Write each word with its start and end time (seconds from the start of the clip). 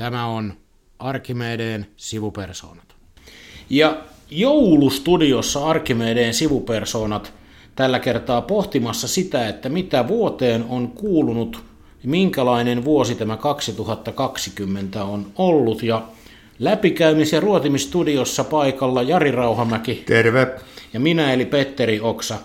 Tämä 0.00 0.26
on 0.26 0.52
Arkimedeen 0.98 1.86
sivupersoonat. 1.96 2.94
Ja 3.70 3.96
joulustudiossa 4.30 5.66
Arkimedeen 5.66 6.34
sivupersoonat 6.34 7.32
tällä 7.76 7.98
kertaa 7.98 8.42
pohtimassa 8.42 9.08
sitä, 9.08 9.48
että 9.48 9.68
mitä 9.68 10.08
vuoteen 10.08 10.64
on 10.68 10.88
kuulunut, 10.88 11.64
minkälainen 12.04 12.84
vuosi 12.84 13.14
tämä 13.14 13.36
2020 13.36 15.04
on 15.04 15.26
ollut. 15.36 15.82
Ja 15.82 16.02
läpikäymis- 16.58 17.32
ja 17.32 17.40
ruotimistudiossa 17.40 18.44
paikalla 18.44 19.02
Jari 19.02 19.30
Rauhamäki. 19.30 20.02
Terve. 20.06 20.46
Ja 20.92 21.00
minä 21.00 21.32
eli 21.32 21.44
Petteri 21.44 22.00
Oksa. 22.00 22.38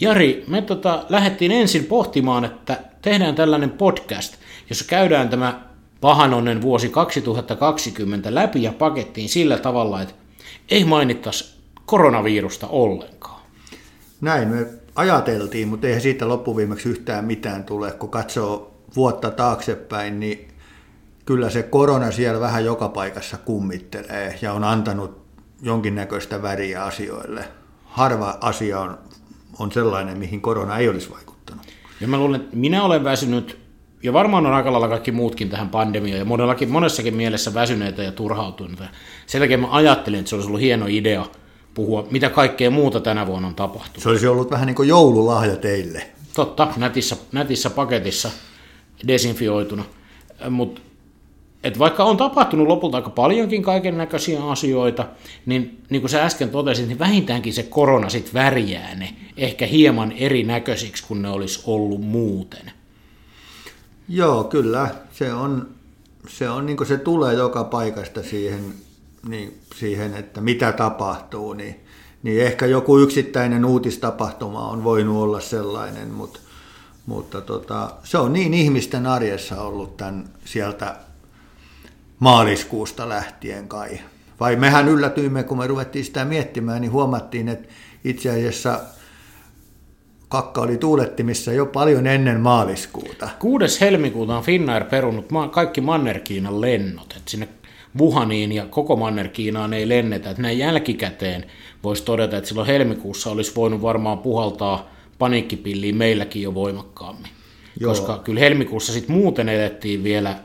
Jari, 0.00 0.44
me 0.46 0.62
tota, 0.62 1.04
lähdettiin 1.08 1.52
ensin 1.52 1.84
pohtimaan, 1.84 2.44
että 2.44 2.76
tehdään 3.02 3.34
tällainen 3.34 3.70
podcast, 3.70 4.34
jossa 4.68 4.84
käydään 4.84 5.28
tämä 5.28 5.69
pahanonnen 6.00 6.62
vuosi 6.62 6.88
2020 6.88 8.34
läpi 8.34 8.62
ja 8.62 8.72
pakettiin 8.72 9.28
sillä 9.28 9.58
tavalla, 9.58 10.02
että 10.02 10.14
ei 10.68 10.84
mainittaisi 10.84 11.54
koronavirusta 11.86 12.66
ollenkaan. 12.66 13.40
Näin 14.20 14.48
me 14.48 14.66
ajateltiin, 14.94 15.68
mutta 15.68 15.86
eihän 15.86 16.02
siitä 16.02 16.28
loppuviimeksi 16.28 16.88
yhtään 16.88 17.24
mitään 17.24 17.64
tule. 17.64 17.92
Kun 17.92 18.10
katsoo 18.10 18.74
vuotta 18.96 19.30
taaksepäin, 19.30 20.20
niin 20.20 20.48
kyllä 21.26 21.50
se 21.50 21.62
korona 21.62 22.10
siellä 22.10 22.40
vähän 22.40 22.64
joka 22.64 22.88
paikassa 22.88 23.36
kummittelee 23.36 24.38
ja 24.42 24.52
on 24.52 24.64
antanut 24.64 25.20
jonkinnäköistä 25.62 26.42
väriä 26.42 26.84
asioille. 26.84 27.44
Harva 27.84 28.38
asia 28.40 28.80
on, 28.80 28.98
on 29.58 29.72
sellainen, 29.72 30.18
mihin 30.18 30.40
korona 30.40 30.78
ei 30.78 30.88
olisi 30.88 31.10
vaikuttanut. 31.10 31.66
Ja 32.00 32.08
mä 32.08 32.18
luulen, 32.18 32.40
että 32.40 32.56
minä 32.56 32.82
olen 32.82 33.04
väsynyt, 33.04 33.59
ja 34.02 34.12
varmaan 34.12 34.46
on 34.46 34.52
aika 34.52 34.72
lailla 34.72 34.88
kaikki 34.88 35.12
muutkin 35.12 35.48
tähän 35.48 35.68
pandemiaan, 35.68 36.18
ja 36.18 36.24
monellakin, 36.24 36.70
monessakin 36.70 37.14
mielessä 37.14 37.54
väsyneitä 37.54 38.02
ja 38.02 38.12
turhautuneita. 38.12 38.84
Sen 39.26 39.40
takia 39.40 39.58
mä 39.58 39.68
ajattelin, 39.70 40.18
että 40.18 40.28
se 40.28 40.34
olisi 40.34 40.48
ollut 40.48 40.60
hieno 40.60 40.86
idea 40.88 41.26
puhua, 41.74 42.06
mitä 42.10 42.30
kaikkea 42.30 42.70
muuta 42.70 43.00
tänä 43.00 43.26
vuonna 43.26 43.48
on 43.48 43.54
tapahtunut. 43.54 44.02
Se 44.02 44.08
olisi 44.08 44.26
ollut 44.26 44.50
vähän 44.50 44.66
niin 44.66 44.74
kuin 44.74 44.88
joululahja 44.88 45.56
teille. 45.56 46.06
Totta, 46.34 46.68
nätissä, 46.76 47.16
nätissä 47.32 47.70
paketissa 47.70 48.30
desinfioituna. 49.06 49.84
Mutta 50.50 50.80
et 51.64 51.78
vaikka 51.78 52.04
on 52.04 52.16
tapahtunut 52.16 52.66
lopulta 52.66 52.96
aika 52.96 53.10
paljonkin 53.10 53.62
kaiken 53.62 53.98
näköisiä 53.98 54.44
asioita, 54.44 55.06
niin 55.46 55.78
niin 55.90 56.02
kuin 56.02 56.10
sä 56.10 56.24
äsken 56.24 56.50
totesit, 56.50 56.88
niin 56.88 56.98
vähintäänkin 56.98 57.52
se 57.52 57.62
korona 57.62 58.08
sitten 58.08 58.34
värjää 58.34 58.94
ne 58.94 59.14
ehkä 59.36 59.66
hieman 59.66 60.12
erinäköisiksi 60.12 61.04
kuin 61.08 61.22
ne 61.22 61.28
olisi 61.28 61.62
ollut 61.66 62.00
muuten. 62.00 62.72
Joo, 64.12 64.44
kyllä. 64.44 64.88
Se 65.12 65.32
on, 65.32 65.68
se, 66.28 66.48
on 66.48 66.66
niin 66.66 66.86
se 66.86 66.98
tulee 66.98 67.34
joka 67.34 67.64
paikasta 67.64 68.22
siihen, 68.22 68.74
niin, 69.28 69.60
siihen, 69.74 70.14
että 70.14 70.40
mitä 70.40 70.72
tapahtuu, 70.72 71.52
niin, 71.52 71.80
niin 72.22 72.42
ehkä 72.42 72.66
joku 72.66 72.98
yksittäinen 72.98 73.64
uutistapahtuma 73.64 74.68
on 74.68 74.84
voinut 74.84 75.16
olla 75.16 75.40
sellainen, 75.40 76.08
mutta, 76.08 76.40
mutta 77.06 77.40
tota, 77.40 77.90
se 78.04 78.18
on 78.18 78.32
niin 78.32 78.54
ihmisten 78.54 79.06
arjessa 79.06 79.62
ollut 79.62 79.96
tämän 79.96 80.24
sieltä 80.44 80.96
maaliskuusta 82.18 83.08
lähtien 83.08 83.68
kai. 83.68 84.00
Vai 84.40 84.56
mehän 84.56 84.88
yllätyimme, 84.88 85.42
kun 85.42 85.58
me 85.58 85.66
ruvettiin 85.66 86.04
sitä 86.04 86.24
miettimään, 86.24 86.80
niin 86.80 86.92
huomattiin, 86.92 87.48
että 87.48 87.68
itse 88.04 88.30
asiassa 88.30 88.80
kakka 90.30 90.60
oli 90.60 90.76
tuulettimissa 90.76 91.52
jo 91.52 91.66
paljon 91.66 92.06
ennen 92.06 92.40
maaliskuuta. 92.40 93.28
6. 93.38 93.80
helmikuuta 93.80 94.36
on 94.36 94.42
Finnair 94.42 94.84
perunut 94.84 95.26
kaikki 95.50 95.80
Manner-Kiinan 95.80 96.60
lennot. 96.60 97.14
Et 97.16 97.28
sinne 97.28 97.48
Wuhaniin 97.98 98.52
ja 98.52 98.66
koko 98.66 98.96
Manner-Kiinaan 98.96 99.72
ei 99.72 99.88
lennetä. 99.88 100.30
Et 100.30 100.38
näin 100.38 100.58
jälkikäteen 100.58 101.44
voisi 101.82 102.04
todeta, 102.04 102.36
että 102.36 102.48
silloin 102.48 102.66
helmikuussa 102.66 103.30
olisi 103.30 103.54
voinut 103.56 103.82
varmaan 103.82 104.18
puhaltaa 104.18 104.90
paniikkipilliin 105.18 105.96
meilläkin 105.96 106.42
jo 106.42 106.54
voimakkaammin. 106.54 107.30
Joo. 107.80 107.90
Koska 107.90 108.18
kyllä 108.18 108.40
helmikuussa 108.40 108.92
sitten 108.92 109.16
muuten 109.16 109.48
elettiin 109.48 110.04
vielä– 110.04 110.34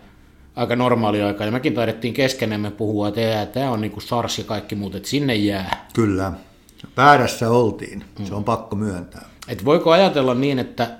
aika 0.55 0.75
normaali 0.75 1.21
aika. 1.21 1.45
Ja 1.45 1.51
mekin 1.51 1.73
taidettiin 1.73 2.13
keskenemme 2.13 2.71
puhua, 2.71 3.07
että 3.07 3.45
tämä 3.45 3.71
on 3.71 3.81
niin 3.81 3.91
kuin 3.91 4.03
SARS 4.03 4.37
ja 4.37 4.43
kaikki 4.43 4.75
muut, 4.75 4.95
että 4.95 5.09
sinne 5.09 5.35
jää. 5.35 5.87
Kyllä. 5.93 6.33
Väärässä 6.97 7.49
oltiin. 7.49 8.03
Se 8.23 8.33
on 8.33 8.41
mm. 8.41 8.45
pakko 8.45 8.75
myöntää. 8.75 9.29
Et 9.47 9.65
voiko 9.65 9.91
ajatella 9.91 10.33
niin, 10.33 10.59
että 10.59 10.97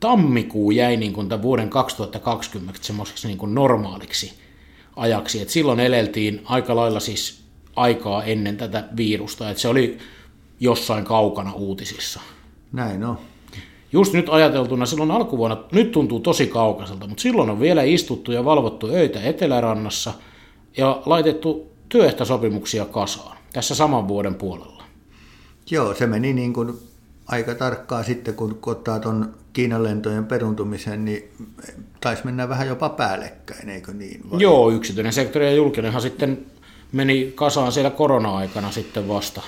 tammikuu 0.00 0.70
jäi 0.70 0.96
niin 0.96 1.12
kuin 1.12 1.28
tämän 1.28 1.42
vuoden 1.42 1.70
2020 1.70 2.80
semmoiseksi 2.82 3.26
niin 3.26 3.38
kuin 3.38 3.54
normaaliksi 3.54 4.38
ajaksi. 4.96 5.42
Et 5.42 5.48
silloin 5.48 5.80
eleltiin 5.80 6.40
aika 6.44 6.76
lailla 6.76 7.00
siis 7.00 7.42
aikaa 7.76 8.24
ennen 8.24 8.56
tätä 8.56 8.84
virusta. 8.96 9.50
Et 9.50 9.58
se 9.58 9.68
oli 9.68 9.98
jossain 10.60 11.04
kaukana 11.04 11.52
uutisissa. 11.52 12.20
Näin 12.72 13.04
on 13.04 13.18
just 13.92 14.12
nyt 14.12 14.28
ajateltuna 14.28 14.86
silloin 14.86 15.10
alkuvuonna, 15.10 15.64
nyt 15.72 15.92
tuntuu 15.92 16.20
tosi 16.20 16.46
kaukaiselta, 16.46 17.06
mutta 17.06 17.22
silloin 17.22 17.50
on 17.50 17.60
vielä 17.60 17.82
istuttu 17.82 18.32
ja 18.32 18.44
valvottu 18.44 18.86
öitä 18.86 19.22
Etelärannassa 19.22 20.14
ja 20.76 21.02
laitettu 21.06 21.72
työehtosopimuksia 21.88 22.84
kasaan 22.84 23.36
tässä 23.52 23.74
saman 23.74 24.08
vuoden 24.08 24.34
puolella. 24.34 24.82
Joo, 25.70 25.94
se 25.94 26.06
meni 26.06 26.32
niin 26.32 26.52
kuin 26.52 26.78
aika 27.28 27.54
tarkkaan 27.54 28.04
sitten, 28.04 28.34
kun 28.34 28.58
ottaa 28.66 29.00
tuon 29.00 29.34
Kiinan 29.52 29.82
lentojen 29.82 30.26
peruntumisen, 30.26 31.04
niin 31.04 31.32
taisi 32.00 32.24
mennä 32.24 32.48
vähän 32.48 32.68
jopa 32.68 32.88
päällekkäin, 32.88 33.68
eikö 33.68 33.92
niin? 33.92 34.30
Vai? 34.30 34.42
Joo, 34.42 34.70
yksityinen 34.70 35.12
sektori 35.12 35.46
ja 35.46 35.52
julkinenhan 35.52 36.02
sitten 36.02 36.46
meni 36.92 37.32
kasaan 37.34 37.72
siellä 37.72 37.90
korona-aikana 37.90 38.70
sitten 38.70 39.08
vasta 39.08 39.42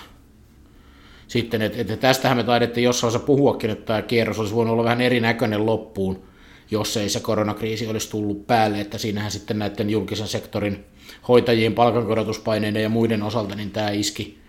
sitten, 1.30 1.62
että, 1.62 1.80
että 1.80 1.96
tästähän 1.96 2.36
me 2.36 2.44
taidettiin 2.44 2.84
jossain 2.84 3.08
osassa 3.08 3.26
puhuakin, 3.26 3.70
että 3.70 3.86
tämä 3.86 4.02
kierros 4.02 4.38
olisi 4.38 4.54
voinut 4.54 4.72
olla 4.72 4.84
vähän 4.84 5.00
erinäköinen 5.00 5.66
loppuun, 5.66 6.22
jos 6.70 6.96
ei 6.96 7.08
se 7.08 7.20
koronakriisi 7.20 7.86
olisi 7.86 8.10
tullut 8.10 8.46
päälle, 8.46 8.80
että 8.80 8.98
siinähän 8.98 9.30
sitten 9.30 9.58
näiden 9.58 9.90
julkisen 9.90 10.28
sektorin 10.28 10.84
hoitajien 11.28 11.74
palkankorotuspaineiden 11.74 12.82
ja 12.82 12.88
muiden 12.88 13.22
osalta, 13.22 13.54
niin 13.54 13.70
tämä 13.70 13.90
iski 13.90 14.39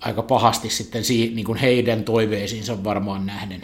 aika 0.00 0.22
pahasti 0.22 0.70
sitten 0.70 1.02
niin 1.08 1.44
kuin 1.44 1.58
heidän 1.58 2.04
toiveisiinsa 2.04 2.84
varmaan 2.84 3.26
nähden 3.26 3.62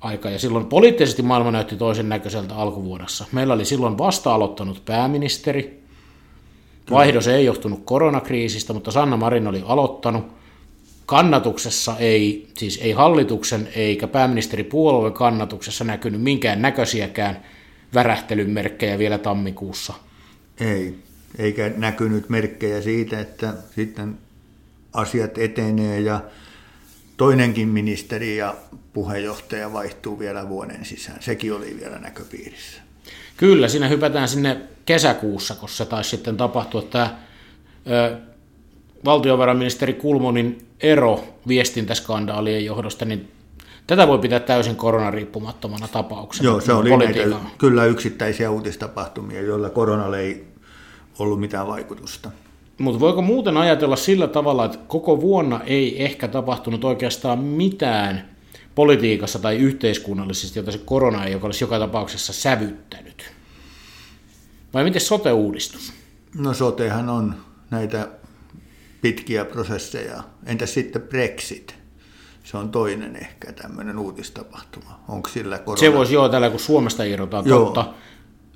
aika. 0.00 0.30
Ja 0.30 0.38
silloin 0.38 0.66
poliittisesti 0.66 1.22
maailma 1.22 1.50
näytti 1.50 1.76
toisen 1.76 2.08
näköiseltä 2.08 2.54
alkuvuodessa. 2.54 3.24
Meillä 3.32 3.54
oli 3.54 3.64
silloin 3.64 3.98
vasta 3.98 4.34
aloittanut 4.34 4.84
pääministeri. 4.84 5.84
Vaihdos 6.90 7.28
ei 7.28 7.44
johtunut 7.44 7.80
koronakriisistä, 7.84 8.72
mutta 8.72 8.90
Sanna 8.90 9.16
Marin 9.16 9.46
oli 9.46 9.62
aloittanut 9.66 10.24
kannatuksessa 11.06 11.96
ei, 11.98 12.48
siis 12.58 12.78
ei 12.82 12.92
hallituksen 12.92 13.68
eikä 13.74 14.06
pääministeripuolueen 14.06 15.12
kannatuksessa 15.12 15.84
näkynyt 15.84 16.22
minkään 16.22 16.62
näköisiäkään 16.62 17.42
värähtelyn 17.94 18.50
merkkejä 18.50 18.98
vielä 18.98 19.18
tammikuussa. 19.18 19.94
Ei, 20.60 20.94
eikä 21.38 21.70
näkynyt 21.76 22.28
merkkejä 22.28 22.82
siitä, 22.82 23.20
että 23.20 23.54
sitten 23.74 24.18
asiat 24.94 25.38
etenee 25.38 26.00
ja 26.00 26.20
toinenkin 27.16 27.68
ministeri 27.68 28.36
ja 28.36 28.54
puheenjohtaja 28.92 29.72
vaihtuu 29.72 30.18
vielä 30.18 30.48
vuoden 30.48 30.84
sisään. 30.84 31.22
Sekin 31.22 31.54
oli 31.54 31.76
vielä 31.80 31.98
näköpiirissä. 31.98 32.82
Kyllä, 33.36 33.68
siinä 33.68 33.88
hypätään 33.88 34.28
sinne 34.28 34.60
kesäkuussa, 34.86 35.54
kun 35.54 35.68
se 35.68 35.84
taisi 35.84 36.10
sitten 36.10 36.36
tapahtua 36.36 36.82
tämä 36.82 37.18
valtiovarainministeri 39.04 39.92
Kulmonin 39.92 40.66
ero 40.80 41.24
viestintäskandaalien 41.48 42.64
johdosta, 42.64 43.04
niin 43.04 43.32
tätä 43.86 44.08
voi 44.08 44.18
pitää 44.18 44.40
täysin 44.40 44.76
koronariippumattomana 44.76 45.88
tapauksena. 45.88 46.48
Joo, 46.48 46.60
se 46.60 46.72
oli 46.72 46.96
näitä, 46.96 47.36
kyllä 47.58 47.84
yksittäisiä 47.84 48.50
uutistapahtumia, 48.50 49.42
joilla 49.42 49.70
koronalle 49.70 50.20
ei 50.20 50.44
ollut 51.18 51.40
mitään 51.40 51.66
vaikutusta. 51.66 52.30
Mutta 52.78 53.00
voiko 53.00 53.22
muuten 53.22 53.56
ajatella 53.56 53.96
sillä 53.96 54.26
tavalla, 54.26 54.64
että 54.64 54.78
koko 54.86 55.20
vuonna 55.20 55.60
ei 55.66 56.04
ehkä 56.04 56.28
tapahtunut 56.28 56.84
oikeastaan 56.84 57.38
mitään 57.38 58.28
politiikassa 58.74 59.38
tai 59.38 59.56
yhteiskunnallisesti, 59.56 60.58
jota 60.58 60.72
se 60.72 60.78
korona 60.78 61.24
ei 61.24 61.34
olisi 61.34 61.64
joka 61.64 61.78
tapauksessa 61.78 62.32
sävyttänyt? 62.32 63.32
Vai 64.74 64.84
miten 64.84 65.00
sote-uudistus? 65.00 65.92
No 66.38 66.54
sotehan 66.54 67.08
on 67.08 67.34
näitä 67.70 68.08
pitkiä 69.00 69.44
prosesseja. 69.44 70.22
Entä 70.46 70.66
sitten 70.66 71.02
Brexit? 71.02 71.74
Se 72.44 72.56
on 72.56 72.70
toinen 72.70 73.16
ehkä 73.16 73.52
tämmöinen 73.52 73.98
uutistapahtuma. 73.98 75.00
Onko 75.08 75.28
sillä 75.28 75.58
korona... 75.58 75.80
Se 75.80 75.92
voisi 75.92 76.14
joo, 76.14 76.28
tällä 76.28 76.50
kun 76.50 76.60
Suomesta 76.60 77.04
irrotaan 77.04 77.46
joo. 77.46 77.64
totta, 77.64 77.94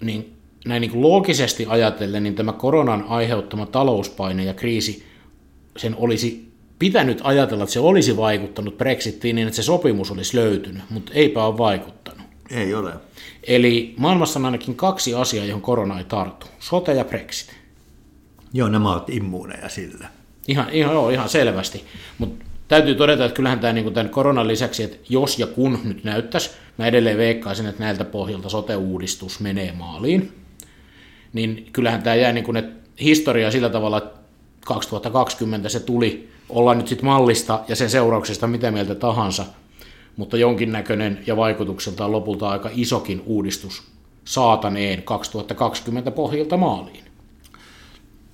niin 0.00 0.37
näin 0.64 0.80
niin 0.80 0.90
kuin 0.90 1.02
loogisesti 1.02 1.66
ajatellen, 1.68 2.22
niin 2.22 2.34
tämä 2.34 2.52
koronan 2.52 3.04
aiheuttama 3.08 3.66
talouspaine 3.66 4.44
ja 4.44 4.54
kriisi, 4.54 5.04
sen 5.76 5.96
olisi 5.96 6.52
pitänyt 6.78 7.20
ajatella, 7.24 7.64
että 7.64 7.72
se 7.72 7.80
olisi 7.80 8.16
vaikuttanut 8.16 8.78
Brexitiin 8.78 9.36
niin, 9.36 9.48
että 9.48 9.56
se 9.56 9.62
sopimus 9.62 10.10
olisi 10.10 10.36
löytynyt, 10.36 10.82
mutta 10.90 11.12
eipä 11.14 11.44
ole 11.44 11.58
vaikuttanut. 11.58 12.26
Ei 12.50 12.74
ole. 12.74 12.92
Eli 13.42 13.94
maailmassa 13.96 14.38
on 14.38 14.44
ainakin 14.44 14.74
kaksi 14.74 15.14
asiaa, 15.14 15.44
johon 15.44 15.62
korona 15.62 15.98
ei 15.98 16.04
tartu. 16.04 16.46
Sote 16.58 16.94
ja 16.94 17.04
Brexit. 17.04 17.56
Joo, 18.52 18.68
nämä 18.68 18.92
ovat 18.92 19.10
immuuneja 19.10 19.68
sillä. 19.68 20.08
Ihan, 20.48 20.70
ihan, 20.70 20.94
joo, 20.94 21.10
ihan 21.10 21.28
selvästi. 21.28 21.84
Mutta 22.18 22.44
täytyy 22.68 22.94
todeta, 22.94 23.24
että 23.24 23.36
kyllähän 23.36 23.60
tämä 23.60 23.72
niin 23.72 23.94
tämän 23.94 24.10
koronan 24.10 24.48
lisäksi, 24.48 24.82
että 24.82 24.96
jos 25.08 25.38
ja 25.38 25.46
kun 25.46 25.80
nyt 25.84 26.04
näyttäisi, 26.04 26.50
mä 26.78 26.86
edelleen 26.86 27.18
veikkaisin, 27.18 27.66
että 27.66 27.82
näiltä 27.82 28.04
pohjalta 28.04 28.48
sote-uudistus 28.48 29.40
menee 29.40 29.72
maaliin, 29.72 30.32
niin 31.32 31.68
kyllähän 31.72 32.02
tämä 32.02 32.16
jää 32.16 32.32
niin 32.32 32.44
kuin, 32.44 32.56
että 32.56 32.90
historia 33.00 33.50
sillä 33.50 33.70
tavalla, 33.70 33.98
että 33.98 34.18
2020 34.64 35.68
se 35.68 35.80
tuli, 35.80 36.28
olla 36.48 36.74
nyt 36.74 36.88
sitten 36.88 37.06
mallista 37.06 37.60
ja 37.68 37.76
sen 37.76 37.90
seurauksesta 37.90 38.46
mitä 38.46 38.70
mieltä 38.70 38.94
tahansa, 38.94 39.44
mutta 40.16 40.36
jonkinnäköinen 40.36 41.18
ja 41.26 41.36
vaikutukseltaan 41.36 42.12
lopulta 42.12 42.48
aika 42.48 42.70
isokin 42.72 43.22
uudistus 43.26 43.82
saataneen 44.24 45.02
2020 45.02 46.10
pohjalta 46.10 46.56
maaliin. 46.56 47.04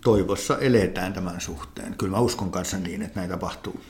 Toivossa 0.05 0.59
eletään 0.59 1.13
tämän 1.13 1.41
suhteen. 1.41 1.95
Kyllä 1.99 2.17
mä 2.17 2.21
uskon 2.21 2.51
kanssa 2.51 2.77
niin, 2.79 3.03
että 3.03 3.21
näin 3.21 3.31
tapahtuu. 3.31 3.81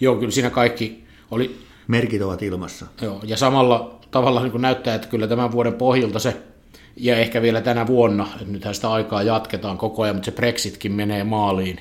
Joo, 0.00 0.16
kyllä 0.16 0.30
siinä 0.30 0.50
kaikki 0.50 1.04
oli... 1.30 1.60
Merkit 1.88 2.22
ovat 2.22 2.42
ilmassa. 2.42 2.86
Joo, 3.02 3.20
ja 3.24 3.36
samalla 3.36 4.00
tavalla 4.10 4.42
niin 4.42 4.62
näyttää, 4.62 4.94
että 4.94 5.08
kyllä 5.08 5.26
tämän 5.26 5.52
vuoden 5.52 5.74
pohjalta 5.74 6.18
se, 6.18 6.42
ja 6.96 7.16
ehkä 7.16 7.42
vielä 7.42 7.60
tänä 7.60 7.86
vuonna, 7.86 8.26
että 8.32 8.52
nythän 8.52 8.74
sitä 8.74 8.90
aikaa 8.90 9.22
jatketaan 9.22 9.78
koko 9.78 10.02
ajan, 10.02 10.16
mutta 10.16 10.24
se 10.24 10.36
Brexitkin 10.36 10.92
menee 10.92 11.24
maaliin 11.24 11.80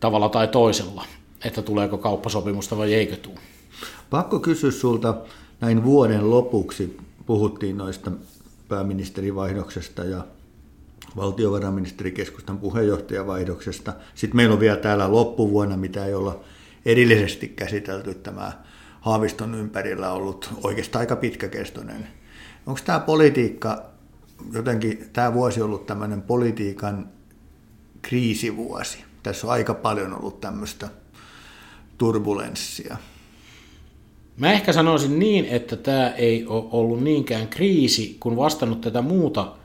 tavalla 0.00 0.28
tai 0.28 0.48
toisella, 0.48 1.04
että 1.44 1.62
tuleeko 1.62 1.98
kauppasopimusta 1.98 2.76
vai 2.76 2.94
eikö 2.94 3.16
tule. 3.16 3.40
Pakko 4.10 4.40
kysyä 4.40 4.70
sulta 4.70 5.14
näin 5.60 5.84
vuoden 5.84 6.30
lopuksi, 6.30 6.96
puhuttiin 7.26 7.78
noista 7.78 8.10
pääministerivaihdoksesta 8.68 10.04
ja 10.04 10.26
valtiovarainministerikeskustan 11.16 12.58
puheenjohtajavaihdoksesta. 12.58 13.92
Sitten 14.14 14.36
meillä 14.36 14.52
on 14.52 14.60
vielä 14.60 14.76
täällä 14.76 15.12
loppuvuonna, 15.12 15.76
mitä 15.76 16.06
ei 16.06 16.14
olla 16.14 16.40
erillisesti 16.84 17.48
käsitelty, 17.48 18.14
tämä 18.14 18.52
Haaviston 19.00 19.54
ympärillä 19.54 20.12
ollut 20.12 20.50
oikeastaan 20.62 21.00
aika 21.00 21.16
pitkäkestoinen. 21.16 22.08
Onko 22.66 22.80
tämä 22.84 23.00
politiikka, 23.00 23.95
jotenkin 24.52 25.10
tämä 25.12 25.34
vuosi 25.34 25.62
ollut 25.62 25.86
tämmöinen 25.86 26.22
politiikan 26.22 27.08
kriisivuosi? 28.02 28.98
Tässä 29.22 29.46
on 29.46 29.52
aika 29.52 29.74
paljon 29.74 30.18
ollut 30.18 30.40
tämmöistä 30.40 30.88
turbulenssia. 31.98 32.96
Mä 34.36 34.52
ehkä 34.52 34.72
sanoisin 34.72 35.18
niin, 35.18 35.44
että 35.44 35.76
tämä 35.76 36.10
ei 36.10 36.46
ole 36.46 36.64
ollut 36.70 37.02
niinkään 37.02 37.48
kriisi, 37.48 38.16
kun 38.20 38.36
vastannut 38.36 38.80
tätä 38.80 39.02
muuta 39.02 39.56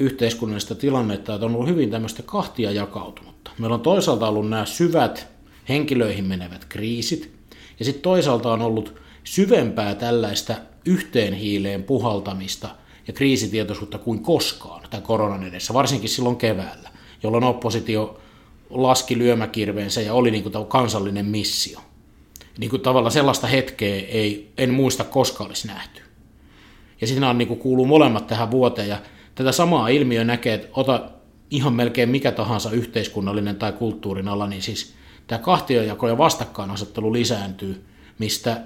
yhteiskunnallista 0.00 0.74
tilannetta, 0.74 1.34
että 1.34 1.46
on 1.46 1.54
ollut 1.54 1.68
hyvin 1.68 1.90
tämmöistä 1.90 2.22
kahtia 2.22 2.72
jakautunutta. 2.72 3.50
Meillä 3.58 3.74
on 3.74 3.80
toisaalta 3.80 4.28
ollut 4.28 4.48
nämä 4.48 4.66
syvät 4.66 5.28
henkilöihin 5.68 6.24
menevät 6.24 6.64
kriisit, 6.64 7.32
ja 7.78 7.84
sitten 7.84 8.02
toisaalta 8.02 8.52
on 8.52 8.62
ollut 8.62 9.00
syvempää 9.24 9.94
tällaista 9.94 10.54
yhteen 10.84 11.34
hiileen 11.34 11.82
puhaltamista 11.82 12.68
ja 13.06 13.12
kriisitietoisuutta 13.12 13.98
kuin 13.98 14.22
koskaan 14.22 14.82
tämän 14.90 15.02
koronan 15.02 15.44
edessä, 15.44 15.74
varsinkin 15.74 16.08
silloin 16.08 16.36
keväällä, 16.36 16.90
jolloin 17.22 17.44
oppositio 17.44 18.20
laski 18.70 19.18
lyömäkirveensä 19.18 20.00
ja 20.00 20.14
oli 20.14 20.30
niin 20.30 20.42
kuin 20.42 20.66
kansallinen 20.66 21.26
missio. 21.26 21.80
Niin 22.58 22.70
kuin 22.70 22.82
tavallaan 22.82 23.12
sellaista 23.12 23.46
hetkeä 23.46 23.94
ei, 23.94 24.52
en 24.58 24.74
muista 24.74 25.04
koskaan 25.04 25.48
olisi 25.48 25.66
nähty. 25.66 26.02
Ja 27.00 27.06
siinä 27.06 27.30
on 27.30 27.38
niin 27.38 27.48
kuin 27.48 27.60
kuuluu 27.60 27.86
molemmat 27.86 28.26
tähän 28.26 28.50
vuoteen 28.50 28.88
ja 28.88 28.98
tätä 29.34 29.52
samaa 29.52 29.88
ilmiöä 29.88 30.24
näkee, 30.24 30.54
että 30.54 30.68
ota 30.72 31.10
ihan 31.50 31.72
melkein 31.72 32.08
mikä 32.08 32.32
tahansa 32.32 32.70
yhteiskunnallinen 32.70 33.56
tai 33.56 33.72
kulttuurin 33.72 34.28
ala, 34.28 34.46
niin 34.46 34.62
siis 34.62 34.94
tämä 35.26 35.38
kahtiojako 35.38 36.08
ja 36.08 36.18
vastakkainasettelu 36.18 37.12
lisääntyy, 37.12 37.84
mistä 38.18 38.60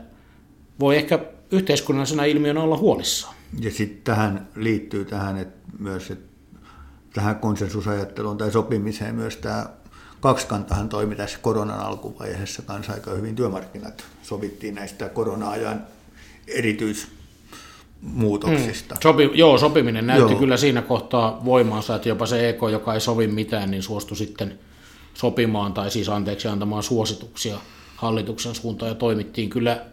voi 0.81 0.97
ehkä 0.97 1.19
yhteiskunnallisena 1.51 2.25
ilmiönä 2.25 2.63
olla 2.63 2.77
huolissaan. 2.77 3.35
Ja 3.61 3.71
sitten 3.71 4.01
tähän 4.05 4.49
liittyy 4.57 5.05
tähän 5.05 5.39
että 5.39 5.61
myös, 5.79 6.11
että 6.11 6.31
tähän 7.15 7.37
konsensusajatteluun 7.37 8.39
tai 8.39 8.53
sopimiseen 8.53 9.15
myös 9.15 9.37
tämä 9.37 9.67
kaksikantahan 10.21 10.89
toimi 10.89 11.17
tässä 11.17 11.39
koronan 11.43 11.81
alkuvaiheessa 11.81 12.63
kanssa 12.63 12.93
aika 12.93 13.11
hyvin 13.11 13.37
työmarkkinat. 13.37 14.05
Sovittiin 14.23 14.75
näistä 14.75 15.09
korona-ajan 15.09 15.87
erityismuutoksista. 16.47 18.95
Mm. 18.95 19.01
Sopi, 19.03 19.31
joo, 19.35 19.59
sopiminen 19.59 20.07
näytti 20.07 20.33
joo. 20.33 20.41
kyllä 20.41 20.57
siinä 20.57 20.83
kohtaa 20.83 21.45
voimaansa, 21.45 21.97
että 21.97 22.09
jopa 22.09 22.27
se 22.27 22.49
EK, 22.49 22.59
joka 22.73 22.95
ei 22.95 23.01
sovi 23.01 23.27
mitään, 23.27 23.71
niin 23.71 23.83
suostui 23.83 24.17
sitten 24.17 24.59
sopimaan 25.15 25.73
tai 25.73 25.91
siis 25.91 26.09
anteeksi 26.09 26.49
antamaan 26.49 26.83
suosituksia 26.83 27.59
hallituksen 27.97 28.55
suuntaan 28.55 28.89
ja 28.89 28.95
toimittiin 28.95 29.51
kyllä 29.51 29.87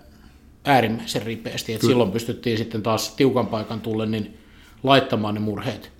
äärimmäisen 0.67 1.21
ripeästi. 1.21 1.73
että 1.73 1.87
silloin 1.87 2.11
pystyttiin 2.11 2.57
sitten 2.57 2.83
taas 2.83 3.15
tiukan 3.15 3.47
paikan 3.47 3.81
tulle 3.81 4.05
niin 4.05 4.37
laittamaan 4.83 5.33
ne 5.33 5.39
murheet 5.39 5.91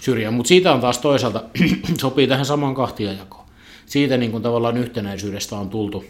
syrjään. 0.00 0.34
Mutta 0.34 0.48
siitä 0.48 0.72
on 0.72 0.80
taas 0.80 0.98
toisaalta, 0.98 1.44
sopii 2.00 2.26
tähän 2.26 2.46
samaan 2.46 2.74
kahtiajakoon. 2.74 3.46
Siitä 3.86 4.16
niin 4.16 4.30
kuin 4.30 4.42
tavallaan 4.42 4.76
yhtenäisyydestä 4.76 5.56
on 5.56 5.70
tultu 5.70 6.04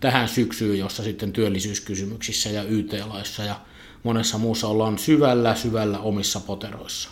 tähän 0.00 0.28
syksyyn, 0.28 0.78
jossa 0.78 1.02
sitten 1.02 1.32
työllisyyskysymyksissä 1.32 2.48
ja 2.50 2.62
YT-laissa 2.62 3.42
ja 3.42 3.60
monessa 4.02 4.38
muussa 4.38 4.68
ollaan 4.68 4.98
syvällä, 4.98 5.54
syvällä 5.54 5.98
omissa 5.98 6.40
poteroissa. 6.40 7.10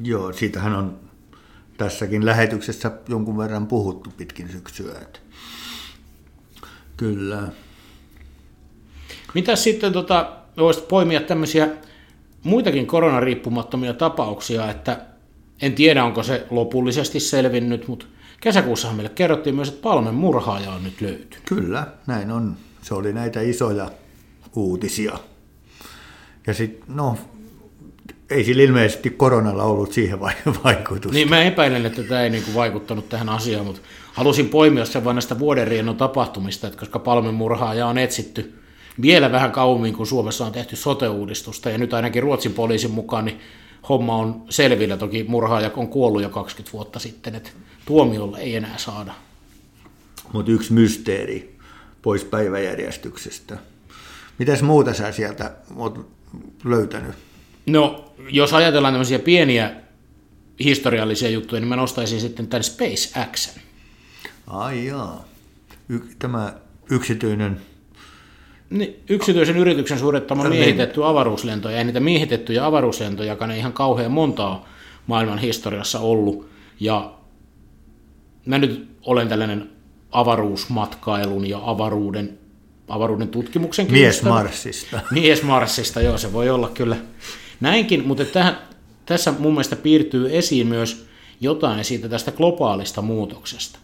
Joo, 0.00 0.32
siitähän 0.32 0.74
on 0.74 0.98
tässäkin 1.76 2.26
lähetyksessä 2.26 2.90
jonkun 3.08 3.38
verran 3.38 3.66
puhuttu 3.66 4.10
pitkin 4.16 4.48
syksyä. 4.48 4.98
Että 5.02 5.18
kyllä. 6.96 7.48
Mitä 9.34 9.56
sitten 9.56 9.92
tota, 9.92 10.32
voisit 10.56 10.88
poimia 10.88 11.20
tämmöisiä 11.20 11.68
muitakin 12.42 12.86
koronariippumattomia 12.86 13.94
tapauksia, 13.94 14.70
että 14.70 15.00
en 15.62 15.72
tiedä 15.72 16.04
onko 16.04 16.22
se 16.22 16.46
lopullisesti 16.50 17.20
selvinnyt, 17.20 17.88
mutta 17.88 18.06
kesäkuussahan 18.40 18.96
meille 18.96 19.12
kerrottiin 19.14 19.56
myös, 19.56 19.68
että 19.68 19.82
Palmen 19.82 20.14
murhaaja 20.14 20.70
on 20.70 20.84
nyt 20.84 21.00
löytynyt. 21.00 21.42
Kyllä, 21.44 21.86
näin 22.06 22.30
on. 22.30 22.56
Se 22.82 22.94
oli 22.94 23.12
näitä 23.12 23.40
isoja 23.40 23.90
uutisia. 24.56 25.18
Ja 26.46 26.54
sitten, 26.54 26.96
no, 26.96 27.18
ei 28.30 28.44
sillä 28.44 28.62
ilmeisesti 28.62 29.10
koronalla 29.10 29.62
ollut 29.62 29.92
siihen 29.92 30.20
vaikutusta. 30.64 31.14
Niin 31.14 31.30
mä 31.30 31.42
epäilen, 31.42 31.86
että 31.86 32.02
tämä 32.02 32.22
ei 32.22 32.30
niinku 32.30 32.54
vaikuttanut 32.54 33.08
tähän 33.08 33.28
asiaan, 33.28 33.66
mutta 33.66 33.82
halusin 34.12 34.48
poimia 34.48 34.84
sen 34.84 35.04
vain 35.04 35.14
näistä 35.14 35.38
vuodenriennon 35.38 35.96
tapahtumista, 35.96 36.66
että 36.66 36.78
koska 36.78 36.98
Palmen 36.98 37.34
murhaaja 37.34 37.86
on 37.86 37.98
etsitty 37.98 38.63
vielä 39.02 39.32
vähän 39.32 39.52
kauemmin 39.52 39.94
kuin 39.94 40.06
Suomessa 40.06 40.46
on 40.46 40.52
tehty 40.52 40.76
sote-uudistusta, 40.76 41.70
ja 41.70 41.78
nyt 41.78 41.94
ainakin 41.94 42.22
Ruotsin 42.22 42.52
poliisin 42.52 42.90
mukaan 42.90 43.24
niin 43.24 43.40
homma 43.88 44.16
on 44.16 44.44
selvillä. 44.50 44.96
Toki 44.96 45.24
murhaaja 45.28 45.70
on 45.76 45.88
kuollut 45.88 46.22
jo 46.22 46.28
20 46.28 46.72
vuotta 46.72 46.98
sitten, 46.98 47.34
että 47.34 47.50
tuomiolle 47.86 48.38
ei 48.38 48.56
enää 48.56 48.78
saada. 48.78 49.12
Mutta 50.32 50.52
yksi 50.52 50.72
mysteeri 50.72 51.58
pois 52.02 52.24
päiväjärjestyksestä. 52.24 53.58
Mitäs 54.38 54.62
muuta 54.62 54.94
sä 54.94 55.12
sieltä 55.12 55.52
oot 55.76 56.10
löytänyt? 56.64 57.14
No, 57.66 58.12
jos 58.30 58.52
ajatellaan 58.52 58.94
tämmöisiä 58.94 59.18
pieniä 59.18 59.70
historiallisia 60.64 61.30
juttuja, 61.30 61.60
niin 61.60 61.68
mä 61.68 61.76
nostaisin 61.76 62.20
sitten 62.20 62.46
tämän 62.46 62.64
SpaceX. 62.64 63.58
Ai 64.46 64.86
jaa. 64.86 65.24
Y- 65.88 66.14
tämä 66.18 66.54
yksityinen 66.90 67.60
niin, 68.74 69.02
yksityisen 69.08 69.56
yrityksen 69.56 69.98
suorittama 69.98 70.42
niin. 70.42 70.60
miehitetty 70.60 71.04
avaruuslento, 71.04 71.70
ja 71.70 71.84
niitä 71.84 72.00
miehitettyjä 72.00 72.66
avaruuslentoja, 72.66 73.36
ei 73.52 73.58
ihan 73.58 73.72
kauhean 73.72 74.10
montaa 74.10 74.68
maailman 75.06 75.38
historiassa 75.38 76.00
ollut. 76.00 76.48
Ja 76.80 77.14
mä 78.46 78.58
nyt 78.58 78.88
olen 79.02 79.28
tällainen 79.28 79.70
avaruusmatkailun 80.12 81.46
ja 81.46 81.60
avaruuden, 81.64 82.38
avaruuden 82.88 83.28
tutkimuksen 83.28 83.92
Mies 83.92 84.22
Marsista. 84.22 85.00
Mies 85.10 85.42
Marsista, 85.42 86.00
joo, 86.00 86.18
se 86.18 86.32
voi 86.32 86.50
olla 86.50 86.68
kyllä 86.68 86.96
näinkin, 87.60 88.06
mutta 88.06 88.24
tähän, 88.24 88.58
tässä 89.06 89.34
mun 89.38 89.52
mielestä 89.52 89.76
piirtyy 89.76 90.38
esiin 90.38 90.66
myös 90.66 91.06
jotain 91.40 91.84
siitä 91.84 92.08
tästä 92.08 92.32
globaalista 92.32 93.02
muutoksesta 93.02 93.78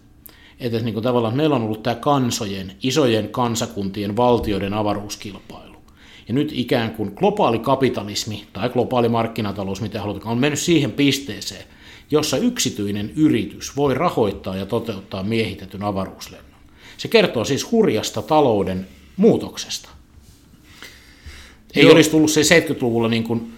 että 0.60 0.78
niin 0.78 0.94
kuin 0.94 1.04
tavallaan 1.04 1.36
meillä 1.36 1.56
on 1.56 1.62
ollut 1.62 1.82
tämä 1.82 1.96
kansojen, 1.96 2.72
isojen 2.82 3.28
kansakuntien, 3.28 4.16
valtioiden 4.16 4.74
avaruuskilpailu. 4.74 5.76
Ja 6.28 6.34
nyt 6.34 6.50
ikään 6.52 6.90
kuin 6.90 7.12
globaali 7.16 7.58
kapitalismi 7.58 8.46
tai 8.52 8.68
globaali 8.68 9.08
markkinatalous, 9.08 9.80
mitä 9.80 10.00
halutaan, 10.00 10.32
on 10.32 10.38
mennyt 10.38 10.58
siihen 10.58 10.92
pisteeseen, 10.92 11.64
jossa 12.10 12.36
yksityinen 12.36 13.12
yritys 13.16 13.76
voi 13.76 13.94
rahoittaa 13.94 14.56
ja 14.56 14.66
toteuttaa 14.66 15.22
miehitetyn 15.22 15.82
avaruuslennon. 15.82 16.60
Se 16.96 17.08
kertoo 17.08 17.44
siis 17.44 17.70
hurjasta 17.70 18.22
talouden 18.22 18.88
muutoksesta. 19.16 19.88
Ei 21.74 21.82
Joo. 21.82 21.92
olisi 21.92 22.10
tullut 22.10 22.30
se 22.30 22.40
70-luvulla 22.40 23.08
niin 23.08 23.24
kuin, 23.24 23.52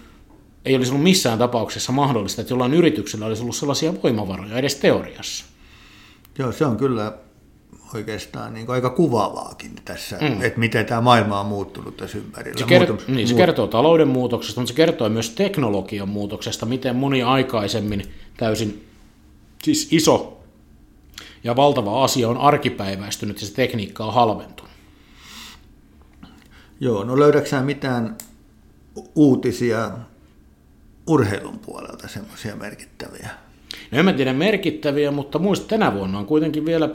ei 0.65 0.75
olisi 0.75 0.91
ollut 0.91 1.03
missään 1.03 1.39
tapauksessa 1.39 1.91
mahdollista, 1.91 2.41
että 2.41 2.53
jollain 2.53 2.73
yrityksellä 2.73 3.25
olisi 3.25 3.41
ollut 3.41 3.55
sellaisia 3.55 3.93
voimavaroja 4.03 4.57
edes 4.57 4.75
teoriassa. 4.75 5.45
Joo, 6.37 6.51
se 6.51 6.65
on 6.65 6.77
kyllä 6.77 7.13
oikeastaan 7.93 8.53
niin 8.53 8.69
aika 8.69 8.89
kuvaavaakin 8.89 9.71
tässä, 9.85 10.17
mm. 10.21 10.41
että 10.41 10.59
miten 10.59 10.85
tämä 10.85 11.01
maailma 11.01 11.39
on 11.39 11.45
muuttunut 11.45 11.97
tässä 11.97 12.17
ympärillä. 12.17 12.59
Se, 12.59 12.65
kert- 12.65 12.91
Muutum- 12.91 13.15
niin, 13.15 13.27
se 13.27 13.33
kertoo 13.33 13.67
talouden 13.67 14.07
muutoksesta, 14.07 14.61
mutta 14.61 14.71
se 14.71 14.75
kertoo 14.75 15.09
myös 15.09 15.29
teknologian 15.29 16.09
muutoksesta, 16.09 16.65
miten 16.65 16.95
moni 16.95 17.23
aikaisemmin 17.23 18.13
täysin 18.37 18.87
siis 19.63 19.87
iso 19.91 20.43
ja 21.43 21.55
valtava 21.55 22.03
asia 22.03 22.29
on 22.29 22.37
arkipäiväistynyt 22.37 23.41
ja 23.41 23.47
se 23.47 23.53
tekniikka 23.53 24.05
on 24.05 24.13
halventunut. 24.13 24.73
Joo, 26.79 27.03
no 27.03 27.19
löydätkö 27.19 27.61
mitään 27.61 28.17
uutisia 29.15 29.91
urheilun 31.07 31.59
puolelta 31.59 32.07
semmoisia 32.07 32.55
merkittäviä? 32.55 33.29
No 33.93 33.99
en 33.99 34.05
mä 34.05 34.13
tiedä 34.13 34.33
merkittäviä, 34.33 35.11
mutta 35.11 35.39
muista 35.39 35.67
tänä 35.67 35.93
vuonna 35.93 36.19
on 36.19 36.25
kuitenkin 36.25 36.65
vielä, 36.65 36.89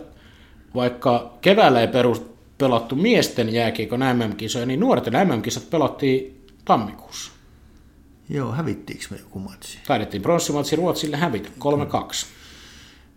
vaikka 0.75 1.39
keväällä 1.41 1.81
ei 1.81 1.89
perus, 1.89 2.23
pelattu 2.59 2.97
miesten 2.97 3.55
jääkiekon 3.55 4.01
MM-kisoja, 4.01 4.67
niin 4.67 4.81
nuorten 4.81 5.29
MM-kisat 5.29 5.71
pelattiin 5.71 6.47
tammikuussa. 6.65 7.33
Joo, 8.29 8.53
hävittiinkö 8.53 9.05
me 9.11 9.17
joku 9.17 9.39
matsi? 9.39 9.79
Taidettiin 9.87 10.23
pronssimatsi 10.23 10.77
Ruotsille 10.77 11.17
hävitä 11.17 11.49
3-2. 11.59 12.27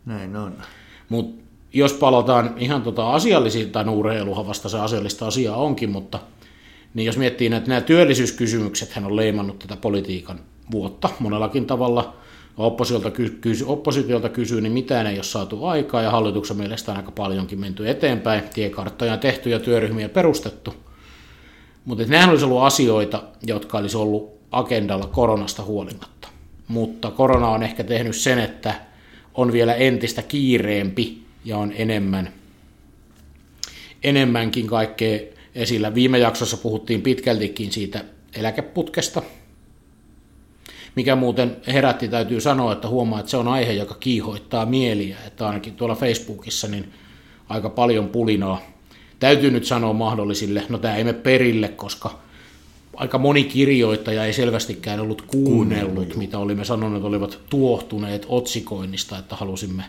Näin 0.06 0.36
on. 0.36 0.54
Mutta 1.10 1.44
jos 1.74 1.94
palataan 1.94 2.54
ihan 2.58 2.82
tota 2.82 3.12
asiallisiin, 3.12 3.72
tai 3.72 3.88
urheiluhan 3.88 4.48
vasta 4.48 4.70
se 4.70 4.80
asiallista 4.80 5.28
asiaa 5.28 5.58
onkin, 5.58 5.90
mutta 5.90 6.20
niin 6.94 7.06
jos 7.06 7.18
miettii 7.18 7.50
näitä 7.50 7.68
nämä 7.68 7.82
työllisyyskysymykset, 7.82 8.92
hän 8.92 9.06
on 9.06 9.16
leimannut 9.16 9.60
tätä 9.60 9.76
politiikan 9.76 10.40
vuotta 10.72 11.10
monellakin 11.20 11.66
tavalla. 11.66 12.16
Oppositiolta, 12.62 13.12
ky- 13.12 13.38
kysy, 13.42 13.66
oppositiolta 13.68 14.30
kysyy, 14.30 14.62
niin 14.62 14.74
mitään 14.74 15.08
ei 15.08 15.16
ole 15.16 15.24
saatu 15.24 15.66
aikaa, 15.66 16.02
ja 16.02 16.12
hallituksen 16.12 16.58
mielestä 16.58 16.92
on 16.92 16.98
aika 16.98 17.12
paljonkin 17.12 17.60
menty 17.60 17.90
eteenpäin. 17.90 18.44
Tiekarttoja 18.54 19.14
on 19.14 19.20
tehty 19.20 19.50
ja 19.50 19.60
työryhmiä 19.60 20.10
perustettu. 20.10 20.74
Mutta 21.86 22.04
nämähän 22.04 22.30
olisi 22.30 22.46
ollut 22.46 22.64
asioita, 22.64 23.24
jotka 23.48 23.78
olisi 23.78 23.98
ollut 23.98 24.34
agendalla 24.52 25.08
koronasta 25.08 25.64
huolimatta. 25.64 26.28
Mutta 26.68 27.12
korona 27.12 27.50
on 27.50 27.64
ehkä 27.64 27.84
tehnyt 27.84 28.16
sen, 28.16 28.40
että 28.40 28.76
on 29.34 29.52
vielä 29.52 29.74
entistä 29.74 30.22
kiireempi 30.22 31.22
ja 31.46 31.58
on 31.58 31.74
enemmän, 31.76 32.34
enemmänkin 34.04 34.68
kaikkea 34.68 35.20
esillä. 35.56 35.96
Viime 35.96 36.20
jaksossa 36.20 36.58
puhuttiin 36.58 37.02
pitkältikin 37.02 37.72
siitä 37.72 38.06
eläkeputkesta, 38.36 39.22
mikä 40.96 41.16
muuten 41.16 41.58
herätti, 41.68 42.08
täytyy 42.08 42.42
sanoa, 42.42 42.74
että 42.74 42.88
huomaa, 42.88 43.20
että 43.20 43.30
se 43.32 43.38
on 43.38 43.48
aihe, 43.48 43.74
joka 43.74 43.96
kiihoittaa 44.00 44.66
mieliä, 44.66 45.18
että 45.28 45.48
ainakin 45.48 45.76
tuolla 45.76 45.96
Facebookissa 45.96 46.68
niin 46.68 46.94
aika 47.50 47.70
paljon 47.70 48.10
pulinaa. 48.10 48.62
Täytyy 49.20 49.52
nyt 49.52 49.66
sanoa 49.66 49.94
mahdollisille, 49.94 50.64
no 50.70 50.78
tämä 50.78 50.96
ei 50.96 51.04
mene 51.04 51.18
perille, 51.18 51.68
koska 51.68 52.20
aika 52.96 53.18
moni 53.18 53.44
kirjoittaja 53.44 54.26
ei 54.26 54.34
selvästikään 54.34 55.00
ollut 55.00 55.22
kuunnellut, 55.22 56.16
mitä 56.16 56.40
olimme 56.40 56.66
sanoneet, 56.66 57.04
olivat 57.04 57.40
tuohtuneet 57.50 58.26
otsikoinnista, 58.30 59.18
että 59.18 59.36
halusimme 59.36 59.84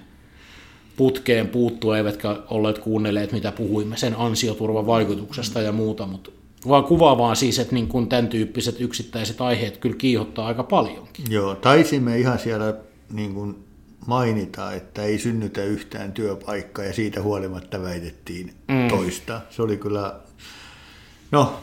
putkeen 0.97 1.49
puuttua, 1.49 1.97
eivätkä 1.97 2.37
olleet 2.51 2.79
kuunnelleet, 2.79 3.33
mitä 3.33 3.53
puhuimme 3.53 3.97
sen 3.97 4.15
ansioturvan 4.19 4.87
vaikutuksesta 4.87 5.63
ja 5.63 5.73
muuta, 5.73 6.07
mutta 6.07 6.31
vaan 6.69 6.85
kuvaavaa 6.85 7.35
siis, 7.35 7.59
että 7.59 7.75
niin 7.75 7.89
kuin 7.89 8.09
tämän 8.09 8.29
tyyppiset 8.29 8.81
yksittäiset 8.81 9.41
aiheet 9.41 9.77
kyllä 9.77 9.97
kiihottaa 9.97 10.47
aika 10.47 10.63
paljonkin. 10.63 11.25
Joo, 11.31 11.55
taisimme 11.55 12.19
ihan 12.19 12.39
siellä 12.39 12.75
niin 13.13 13.35
kuin 13.35 13.65
mainita, 14.07 14.73
että 14.73 15.03
ei 15.03 15.19
synnytä 15.19 15.65
yhtään 15.65 16.13
työpaikkaa 16.13 16.85
ja 16.85 16.93
siitä 16.93 17.23
huolimatta 17.23 17.83
väitettiin 17.83 18.55
mm. 18.69 18.89
toista. 18.89 19.41
Se 19.51 19.63
oli 19.63 19.77
kyllä, 19.77 20.15
no 21.31 21.61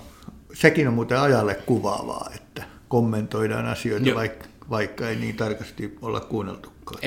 sekin 0.53 0.87
on 0.87 0.93
muuten 0.93 1.19
ajalle 1.19 1.55
kuvaavaa, 1.55 2.31
että 2.35 2.63
kommentoidaan 2.87 3.65
asioita, 3.65 4.15
vaikka, 4.15 4.45
vaikka 4.69 5.09
ei 5.09 5.15
niin 5.15 5.35
tarkasti 5.35 5.97
olla 6.01 6.19
kuunneltukaan. 6.19 6.99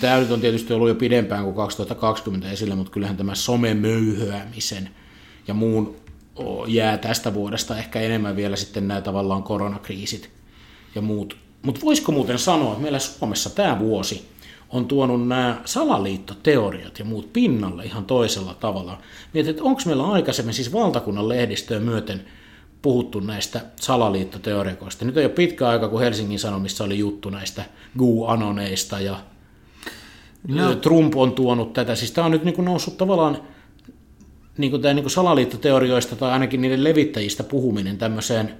Tämä 0.00 0.18
nyt 0.18 0.30
on 0.30 0.40
tietysti 0.40 0.72
ollut 0.72 0.88
jo 0.88 0.94
pidempään 0.94 1.44
kuin 1.44 1.56
2020 1.56 2.50
esillä, 2.50 2.76
mutta 2.76 2.92
kyllähän 2.92 3.16
tämä 3.16 3.34
somemöyhyämisen 3.34 4.88
ja 5.48 5.54
muun 5.54 5.96
jää 6.66 6.98
tästä 6.98 7.34
vuodesta 7.34 7.78
ehkä 7.78 8.00
enemmän 8.00 8.36
vielä 8.36 8.56
sitten 8.56 8.88
nämä 8.88 9.00
tavallaan 9.00 9.42
koronakriisit 9.42 10.30
ja 10.94 11.02
muut. 11.02 11.36
Mutta 11.62 11.80
voisiko 11.84 12.12
muuten 12.12 12.38
sanoa, 12.38 12.70
että 12.70 12.82
meillä 12.82 12.98
Suomessa 12.98 13.50
tämä 13.50 13.78
vuosi 13.78 14.28
on 14.70 14.86
tuonut 14.86 15.28
nämä 15.28 15.60
salaliittoteoriat 15.64 16.98
ja 16.98 17.04
muut 17.04 17.32
pinnalle 17.32 17.84
ihan 17.84 18.04
toisella 18.04 18.54
tavalla. 18.54 18.98
Mietin, 19.34 19.50
että 19.50 19.62
onko 19.62 19.82
meillä 19.86 20.12
aikaisemmin 20.12 20.54
siis 20.54 20.72
valtakunnan 20.72 21.28
lehdistöä 21.28 21.80
myöten 21.80 22.24
puhuttu 22.82 23.20
näistä 23.20 23.60
salaliittoteorikoista. 23.80 25.04
Nyt 25.04 25.16
ei 25.16 25.24
ole 25.24 25.32
pitkä 25.32 25.68
aika, 25.68 25.88
kun 25.88 26.00
Helsingin 26.00 26.38
Sanomissa 26.38 26.84
oli 26.84 26.98
juttu 26.98 27.30
näistä 27.30 27.64
GU-anoneista 27.98 29.00
ja 29.00 29.16
no. 30.48 30.74
Trump 30.74 31.16
on 31.16 31.32
tuonut 31.32 31.72
tätä. 31.72 31.94
Siis 31.94 32.10
tämä 32.10 32.24
on 32.24 32.30
nyt 32.30 32.44
niin 32.44 32.64
noussut 32.64 32.96
tavallaan 32.96 33.38
niin 34.58 34.70
kuin 34.70 34.82
tämä 34.82 34.94
niin 34.94 35.02
kuin 35.02 35.10
salaliittoteorioista 35.10 36.16
tai 36.16 36.30
ainakin 36.30 36.60
niiden 36.60 36.84
levittäjistä 36.84 37.42
puhuminen 37.42 37.98
tämmöiseen 37.98 38.54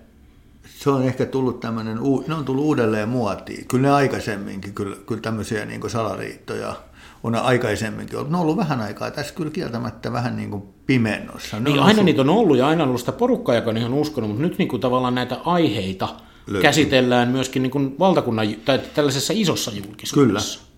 se 0.78 0.90
on 0.90 1.02
ehkä 1.02 1.26
tullut 1.26 1.60
tämmöinen, 1.60 1.98
ne 2.28 2.34
on 2.34 2.44
tullut 2.44 2.64
uudelleen 2.64 3.08
muotiin. 3.08 3.68
Kyllä 3.68 3.88
ne 3.88 3.94
aikaisemminkin, 3.94 4.74
kyllä, 4.74 4.96
kyllä 5.06 5.20
tämmöisiä 5.20 5.64
niin 5.64 5.80
kuin 5.80 5.90
salaliittoja 5.90 6.74
on 7.22 7.34
aikaisemminkin 7.34 8.18
ollut. 8.18 8.30
Ne 8.30 8.36
on 8.36 8.42
ollut 8.42 8.56
vähän 8.56 8.80
aikaa 8.80 9.10
tässä 9.10 9.34
kyllä 9.34 9.50
kieltämättä 9.50 10.12
vähän 10.12 10.36
niin 10.36 10.50
kuin 10.50 10.62
pimennossa. 10.86 11.60
Niin, 11.60 11.80
aina 11.80 12.02
niitä 12.02 12.20
on 12.22 12.28
ollut 12.28 12.56
ja 12.56 12.68
aina 12.68 12.82
on 12.82 12.88
ollut 12.88 13.00
sitä 13.00 13.12
porukkaa, 13.12 13.54
joka 13.54 13.70
on 13.70 13.76
ihan 13.76 13.94
uskonut, 13.94 14.30
mutta 14.30 14.42
nyt 14.42 14.58
niin 14.58 14.68
kuin 14.68 14.80
tavallaan 14.80 15.14
näitä 15.14 15.36
aiheita 15.44 16.08
Löytyy. 16.46 16.62
käsitellään 16.62 17.28
myöskin 17.28 17.62
niin 17.62 17.70
kuin 17.70 17.98
valtakunnan 17.98 18.46
tai 18.64 18.80
tällaisessa 18.94 19.32
isossa 19.36 19.70
julkisuudessa. 19.70 20.58
Kyllä, 20.58 20.68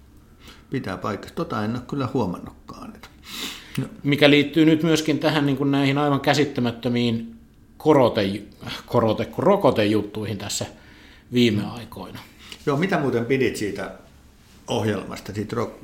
pitää 0.70 0.96
paikkaa. 0.96 1.30
Tota 1.34 1.64
en 1.64 1.70
ole 1.70 1.80
kyllä 1.88 2.08
huomannutkaan. 2.14 2.92
No. 3.78 3.84
Mikä 4.02 4.30
liittyy 4.30 4.64
nyt 4.64 4.82
myöskin 4.82 5.18
tähän 5.18 5.46
niin 5.46 5.56
kuin 5.56 5.70
näihin 5.70 5.98
aivan 5.98 6.20
käsittämättömiin 6.20 7.34
korote, 7.76 8.42
korote, 8.86 9.28
rokotejuttuihin 9.38 10.38
tässä 10.38 10.66
viime 11.32 11.62
aikoina. 11.64 12.18
Joo, 12.66 12.76
mitä 12.76 12.98
muuten 12.98 13.24
pidit 13.24 13.56
siitä 13.56 13.90
ohjelmasta, 14.68 15.32
siitä 15.34 15.56
ro- 15.56 15.78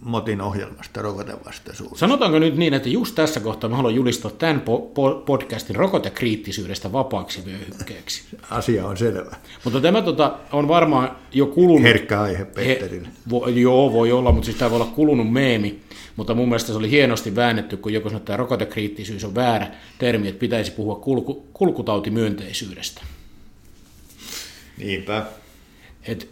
Motin 0.00 0.40
ohjelmasta 0.40 1.02
rokotevastaisuudesta? 1.02 1.98
Sanotaanko 1.98 2.38
nyt 2.38 2.56
niin, 2.56 2.74
että 2.74 2.88
just 2.88 3.14
tässä 3.14 3.40
kohtaa 3.40 3.70
mä 3.70 3.76
haluan 3.76 3.94
julistaa 3.94 4.30
tämän 4.30 4.62
po- 4.62 5.22
podcastin 5.26 5.76
rokotekriittisyydestä 5.76 6.92
vapaaksi 6.92 7.44
vyöhykkeeksi. 7.44 8.22
Asia 8.50 8.86
on 8.86 8.96
selvä. 8.96 9.36
Mutta 9.64 9.80
tämä 9.80 10.02
tota, 10.02 10.38
on 10.52 10.68
varmaan 10.68 11.16
jo 11.32 11.46
kulunut... 11.46 11.82
Herkkä 11.82 12.20
aihe 12.20 12.44
Petterille. 12.44 13.08
He, 13.08 13.30
vo, 13.30 13.48
joo, 13.48 13.92
voi 13.92 14.12
olla, 14.12 14.32
mutta 14.32 14.44
siis 14.44 14.56
tämä 14.56 14.70
voi 14.70 14.80
olla 14.80 14.92
kulunut 14.94 15.32
meemi. 15.32 15.80
Mutta 16.20 16.34
mun 16.34 16.48
mielestä 16.48 16.72
se 16.72 16.78
oli 16.78 16.90
hienosti 16.90 17.36
väännetty, 17.36 17.76
kun 17.76 17.92
joku 17.92 18.08
sanoi, 18.08 18.20
että 18.20 18.36
rokotekriittisyys 18.36 19.24
on 19.24 19.34
väärä 19.34 19.70
termi, 19.98 20.28
että 20.28 20.40
pitäisi 20.40 20.72
puhua 20.72 20.94
kulku, 20.94 21.46
kulkutautimyönteisyydestä. 21.52 23.02
Niinpä. 24.78 25.26
Et, 26.02 26.28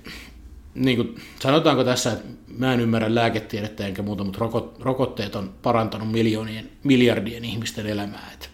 niin 0.75 0.97
kuin, 0.97 1.21
sanotaanko 1.41 1.85
tässä, 1.85 2.13
että 2.13 2.25
mä 2.59 2.75
en 2.75 2.81
ymmärrä 2.81 3.15
lääketiedettä 3.15 3.87
enkä 3.87 4.03
muuta, 4.03 4.25
mutta 4.25 4.39
rokot, 4.39 4.77
rokotteet 4.81 5.37
on 5.37 5.55
parantanut 5.63 6.11
miljoonien, 6.11 6.71
miljardien 6.85 7.45
ihmisten 7.45 7.87
elämää. 7.87 8.31
Et 8.35 8.51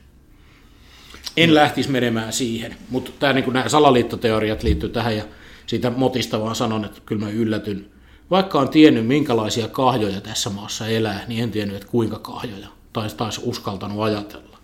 en 1.36 1.54
lähtisi 1.54 1.90
menemään 1.90 2.32
siihen, 2.32 2.76
mutta 2.90 3.10
tämä, 3.18 3.32
niin 3.32 3.52
nämä 3.52 3.68
salaliittoteoriat 3.68 4.62
liittyy 4.62 4.88
tähän 4.88 5.16
ja 5.16 5.24
siitä 5.66 5.90
motista 5.90 6.40
vaan 6.40 6.56
sanon, 6.56 6.84
että 6.84 7.00
kyllä 7.06 7.24
mä 7.24 7.30
yllätyn. 7.30 7.93
Vaikka 8.30 8.58
on 8.60 8.68
tiennyt, 8.68 9.06
minkälaisia 9.06 9.68
kahjoja 9.68 10.20
tässä 10.20 10.50
maassa 10.50 10.86
elää, 10.86 11.24
niin 11.28 11.42
en 11.42 11.50
tiennyt, 11.50 11.76
että 11.76 11.88
kuinka 11.88 12.18
kahjoja, 12.18 12.68
tai 12.92 13.08
taisi 13.10 13.40
uskaltanut 13.44 14.02
ajatella. 14.02 14.58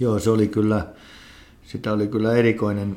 Joo, 0.00 0.18
se 0.18 0.30
oli 0.30 0.48
kyllä, 0.48 0.86
sitä 1.66 1.92
oli 1.92 2.06
kyllä 2.06 2.34
erikoinen, 2.34 2.96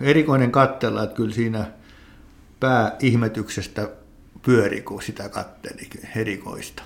erikoinen 0.00 0.52
kattella, 0.52 1.02
että 1.02 1.16
kyllä 1.16 1.34
siinä 1.34 1.70
pääihmetyksestä 2.60 3.90
pyöri, 4.42 4.82
kun 4.82 5.02
sitä 5.02 5.28
katteli 5.28 5.88
erikoista. 6.16 6.82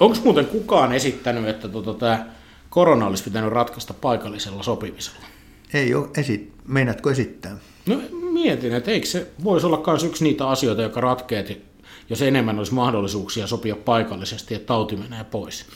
Onko 0.00 0.16
muuten 0.24 0.46
kukaan 0.46 0.92
esittänyt, 0.92 1.48
että 1.48 1.68
tota, 1.68 1.94
tämä 1.94 2.26
korona 2.70 3.06
olisi 3.06 3.24
pitänyt 3.24 3.52
ratkaista 3.52 3.94
paikallisella 3.94 4.62
sopimisella? 4.62 5.26
Ei 5.74 5.94
ole. 5.94 6.08
Esit... 6.16 6.52
Meinaatko 6.68 7.10
esittää? 7.10 7.56
No 7.86 8.00
mietin, 8.32 8.72
että 8.72 8.90
eikö 8.90 9.06
se 9.06 9.26
voisi 9.44 9.66
olla 9.66 9.82
myös 9.86 10.04
yksi 10.04 10.24
niitä 10.24 10.48
asioita, 10.48 10.82
joka 10.82 11.00
ratkeet, 11.00 11.62
jos 12.10 12.22
enemmän 12.22 12.58
olisi 12.58 12.74
mahdollisuuksia 12.74 13.46
sopia 13.46 13.76
paikallisesti, 13.76 14.54
että 14.54 14.66
tauti 14.66 14.96
menee 14.96 15.24
pois. 15.24 15.66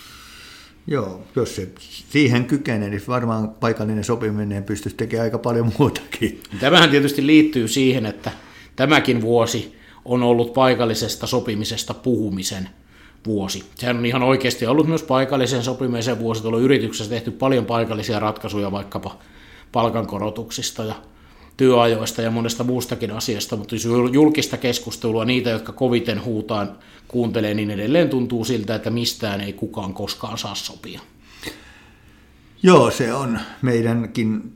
Joo, 0.87 1.23
jos 1.37 1.57
se 1.57 1.69
siihen 2.11 2.45
kykenee, 2.45 2.91
niin 2.91 3.03
varmaan 3.09 3.49
paikallinen 3.49 4.05
sopiminen 4.05 4.65
pystyisi 4.65 4.97
tekemään 4.97 5.25
aika 5.25 5.39
paljon 5.39 5.73
muutakin. 5.79 6.43
Tämähän 6.61 6.91
tietysti 6.91 7.27
liittyy 7.27 7.69
siihen, 7.69 8.07
että 8.07 8.31
tämäkin 8.77 9.21
vuosi 9.21 9.75
on 10.05 10.23
ollut 10.23 10.53
paikallisesta 10.55 11.27
sopimisesta 11.27 11.95
puhumisen 11.95 12.69
vuosi. 13.27 13.65
Sehän 13.75 13.97
on 13.97 14.07
ihan 14.07 14.23
oikeasti 14.23 14.67
ollut 14.67 14.87
myös 14.87 15.03
paikallisen 15.03 15.63
sopimisen 15.63 16.19
vuosi. 16.19 16.43
Tuolla 16.43 16.59
yrityksessä 16.59 17.11
tehty 17.11 17.31
paljon 17.31 17.67
paikallisia 17.67 18.21
ratkaisuja 18.21 18.73
vaikkapa 18.73 19.19
palkankorotuksista 19.75 20.85
ja 20.85 20.95
työajoista 21.57 22.23
ja 22.23 22.31
monesta 22.31 22.65
muustakin 22.65 23.11
asiasta, 23.11 23.57
mutta 23.57 23.75
jos 23.75 23.85
julkista 24.13 24.57
keskustelua, 24.57 25.25
niitä, 25.25 25.51
jotka 25.51 25.73
koviten 25.73 26.25
huutaan, 26.25 26.79
kuuntelee, 27.09 27.55
niin 27.55 27.71
edelleen 27.71 28.09
tuntuu 28.09 28.45
siltä, 28.45 28.75
että 28.75 28.91
mistään 28.91 29.41
ei 29.41 29.53
kukaan 29.53 29.95
koskaan 29.95 30.39
saa 30.39 30.55
sopia. 30.55 31.01
Joo, 32.63 32.91
se 32.91 33.15
on 33.15 33.41
meidänkin 33.63 34.53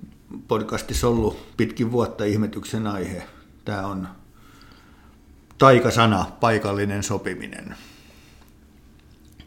podcastissa 0.48 1.08
ollut 1.08 1.37
pitkin 1.56 1.92
vuotta 1.92 2.25
ihmetyksen 2.25 2.87
aihe. 2.87 3.22
Tämä 3.64 3.87
on 3.87 4.08
taikasana, 5.58 6.26
paikallinen 6.40 7.02
sopiminen. 7.02 7.75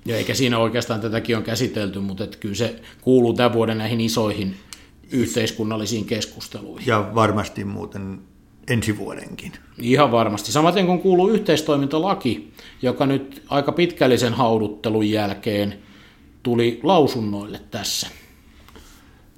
Ja 0.06 0.18
eikä 0.18 0.34
siinä 0.34 0.58
oikeastaan 0.58 1.02
tätäkin 1.02 1.38
on 1.38 1.44
käsitelty, 1.44 2.00
mutta 2.00 2.28
kyllä 2.28 2.56
se 2.56 2.82
kuuluu 3.02 3.34
tämän 3.34 3.54
vuoden 3.54 3.78
näihin 3.78 4.02
isoihin 4.02 4.56
yhteiskunnallisiin 5.12 6.06
keskusteluihin. 6.06 6.88
Ja 6.88 7.12
varmasti 7.16 7.64
muuten 7.64 8.20
ensi 8.68 8.98
vuodenkin. 8.98 9.52
Ihan 9.82 10.12
varmasti. 10.12 10.52
Samaten 10.52 10.86
kun 10.86 11.00
kuuluu 11.00 11.30
yhteistoimintalaki, 11.30 12.54
joka 12.82 13.06
nyt 13.06 13.44
aika 13.50 13.72
pitkällisen 13.72 14.34
hauduttelun 14.34 15.10
jälkeen 15.10 15.80
tuli 16.44 16.80
lausunnoille 16.84 17.62
tässä. 17.72 18.08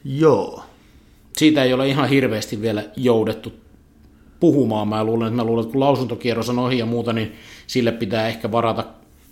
Joo. 0.04 0.64
Siitä 1.38 1.64
ei 1.64 1.74
ole 1.74 1.88
ihan 1.88 2.10
hirveästi 2.10 2.62
vielä 2.62 2.84
joudettu 2.96 3.54
puhumaan. 4.40 4.88
Mä 4.88 5.04
luulen, 5.04 5.28
että, 5.28 5.36
mä 5.36 5.44
luulen, 5.44 5.62
että 5.64 5.72
kun 5.72 5.80
lausuntokierros 5.80 6.50
on 6.50 6.60
ohi 6.60 6.78
ja 6.78 6.86
muuta, 6.86 7.14
niin 7.14 7.34
sille 7.68 7.92
pitää 7.92 8.28
ehkä 8.28 8.52
varata 8.52 8.86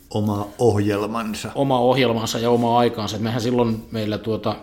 oma 0.10 0.48
ohjelmansa. 0.60 1.52
Oma 1.56 1.80
ohjelmansa 1.80 2.40
ja 2.40 2.50
oma 2.50 2.78
aikaansa. 2.80 3.18
Mehän 3.18 3.42
silloin 3.42 3.86
meillä 3.92 4.18
tuota, 4.18 4.56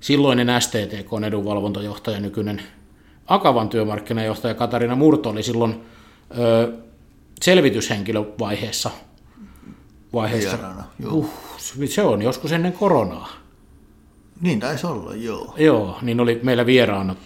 silloinen 0.00 0.48
STTK 0.62 1.24
edunvalvontajohtaja, 1.26 2.20
nykyinen 2.20 2.62
Akavan 3.26 3.68
työmarkkinajohtaja 3.68 4.54
Katarina 4.54 4.94
Murto 4.94 5.30
oli 5.30 5.42
silloin 5.42 5.80
ö, 6.38 6.72
selvityshenkilövaiheessa. 7.42 8.90
Vaiheessa. 10.12 10.56
Vierana, 10.56 10.84
joo. 10.98 11.12
Uh, 11.12 11.30
se 11.86 12.02
on 12.02 12.22
joskus 12.22 12.52
ennen 12.52 12.72
koronaa. 12.72 13.28
Niin 14.40 14.60
taisi 14.60 14.86
olla, 14.86 15.14
joo. 15.14 15.54
Joo, 15.58 15.98
niin 16.02 16.20
oli 16.20 16.40
meillä 16.42 16.66
vieraana, 16.66 17.16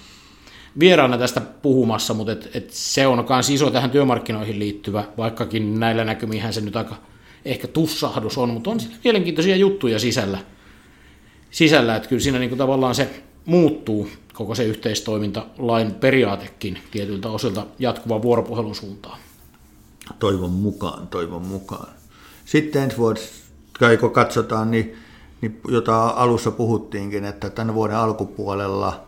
vieraana 0.78 1.18
tästä 1.18 1.40
puhumassa, 1.40 2.14
mutta 2.14 2.32
et, 2.32 2.50
et 2.54 2.70
se 2.70 3.06
on 3.06 3.26
myös 3.28 3.50
iso 3.50 3.70
tähän 3.70 3.90
työmarkkinoihin 3.90 4.58
liittyvä, 4.58 5.04
vaikkakin 5.16 5.80
näillä 5.80 6.04
näkymihän 6.04 6.52
se 6.52 6.60
nyt 6.60 6.76
aika 6.76 6.96
ehkä 7.44 7.68
tussahdus 7.68 8.38
on, 8.38 8.50
mutta 8.50 8.70
on 8.70 8.80
siellä 8.80 8.98
mielenkiintoisia 9.04 9.56
juttuja 9.56 9.98
sisällä, 9.98 10.38
sisällä 11.54 11.96
että 11.96 12.08
kyllä 12.08 12.22
siinä 12.22 12.38
niin 12.38 12.48
kuin 12.48 12.58
tavallaan 12.58 12.94
se 12.94 13.22
muuttuu 13.44 14.08
koko 14.32 14.54
se 14.54 14.64
yhteistoimintalain 14.64 15.94
periaatekin 15.94 16.78
tietyiltä 16.90 17.28
osilta 17.28 17.66
jatkuvan 17.78 18.22
vuoropuhelun 18.22 18.74
suuntaan. 18.74 19.18
Toivon 20.18 20.50
mukaan, 20.50 21.08
toivon 21.08 21.46
mukaan. 21.46 21.88
Sitten 22.44 22.82
ensi 22.82 22.96
vuodessa, 22.96 23.32
kun 24.00 24.10
katsotaan, 24.10 24.70
niin, 24.70 24.96
niin 25.40 25.60
jota 25.68 26.06
alussa 26.06 26.50
puhuttiinkin, 26.50 27.24
että 27.24 27.50
tämän 27.50 27.74
vuoden 27.74 27.96
alkupuolella 27.96 29.04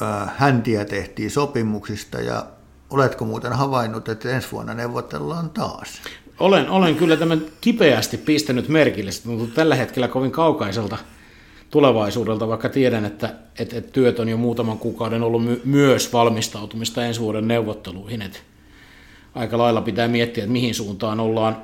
ää, 0.00 0.34
häntiä 0.36 0.84
tehtiin 0.84 1.30
sopimuksista 1.30 2.20
ja 2.20 2.46
oletko 2.90 3.24
muuten 3.24 3.52
havainnut, 3.52 4.08
että 4.08 4.30
ensi 4.30 4.48
vuonna 4.52 4.74
neuvotellaan 4.74 5.50
taas? 5.50 5.88
Olen, 6.40 6.70
olen 6.70 6.96
kyllä 6.96 7.16
tämän 7.16 7.42
kipeästi 7.60 8.18
pistänyt 8.18 8.68
merkille. 8.68 9.12
Se 9.12 9.22
tuntuu 9.22 9.46
tällä 9.46 9.74
hetkellä 9.74 10.08
kovin 10.08 10.30
kaukaiselta 10.30 10.98
tulevaisuudelta, 11.70 12.48
vaikka 12.48 12.68
tiedän, 12.68 13.04
että, 13.04 13.34
että, 13.58 13.76
että 13.76 13.90
työt 13.90 14.18
on 14.18 14.28
jo 14.28 14.36
muutaman 14.36 14.78
kuukauden 14.78 15.22
ollut 15.22 15.44
my, 15.44 15.60
myös 15.64 16.12
valmistautumista 16.12 17.04
ensi 17.04 17.20
vuoden 17.20 17.48
neuvotteluihin. 17.48 18.22
Että 18.22 18.38
aika 19.34 19.58
lailla 19.58 19.80
pitää 19.80 20.08
miettiä, 20.08 20.44
että 20.44 20.52
mihin 20.52 20.74
suuntaan 20.74 21.20
ollaan 21.20 21.56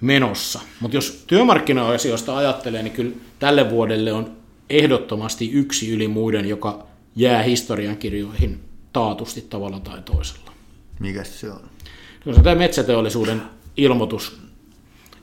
menossa. 0.00 0.60
Mutta 0.80 0.96
jos 0.96 1.24
työmarkkina-asioista 1.26 2.36
ajattelee, 2.36 2.82
niin 2.82 2.92
kyllä 2.92 3.16
tälle 3.38 3.70
vuodelle 3.70 4.12
on 4.12 4.36
ehdottomasti 4.70 5.50
yksi 5.52 5.92
yli 5.92 6.08
muiden, 6.08 6.48
joka 6.48 6.86
jää 7.16 7.42
historiankirjoihin 7.42 8.60
taatusti 8.92 9.40
tavalla 9.40 9.80
tai 9.80 10.02
toisella. 10.02 10.52
Mikä 11.00 11.24
se 11.24 11.50
on? 11.50 11.75
Se 12.26 12.30
on 12.30 12.42
tämä 12.42 12.54
metsäteollisuuden 12.54 13.42
ilmoitus 13.76 14.40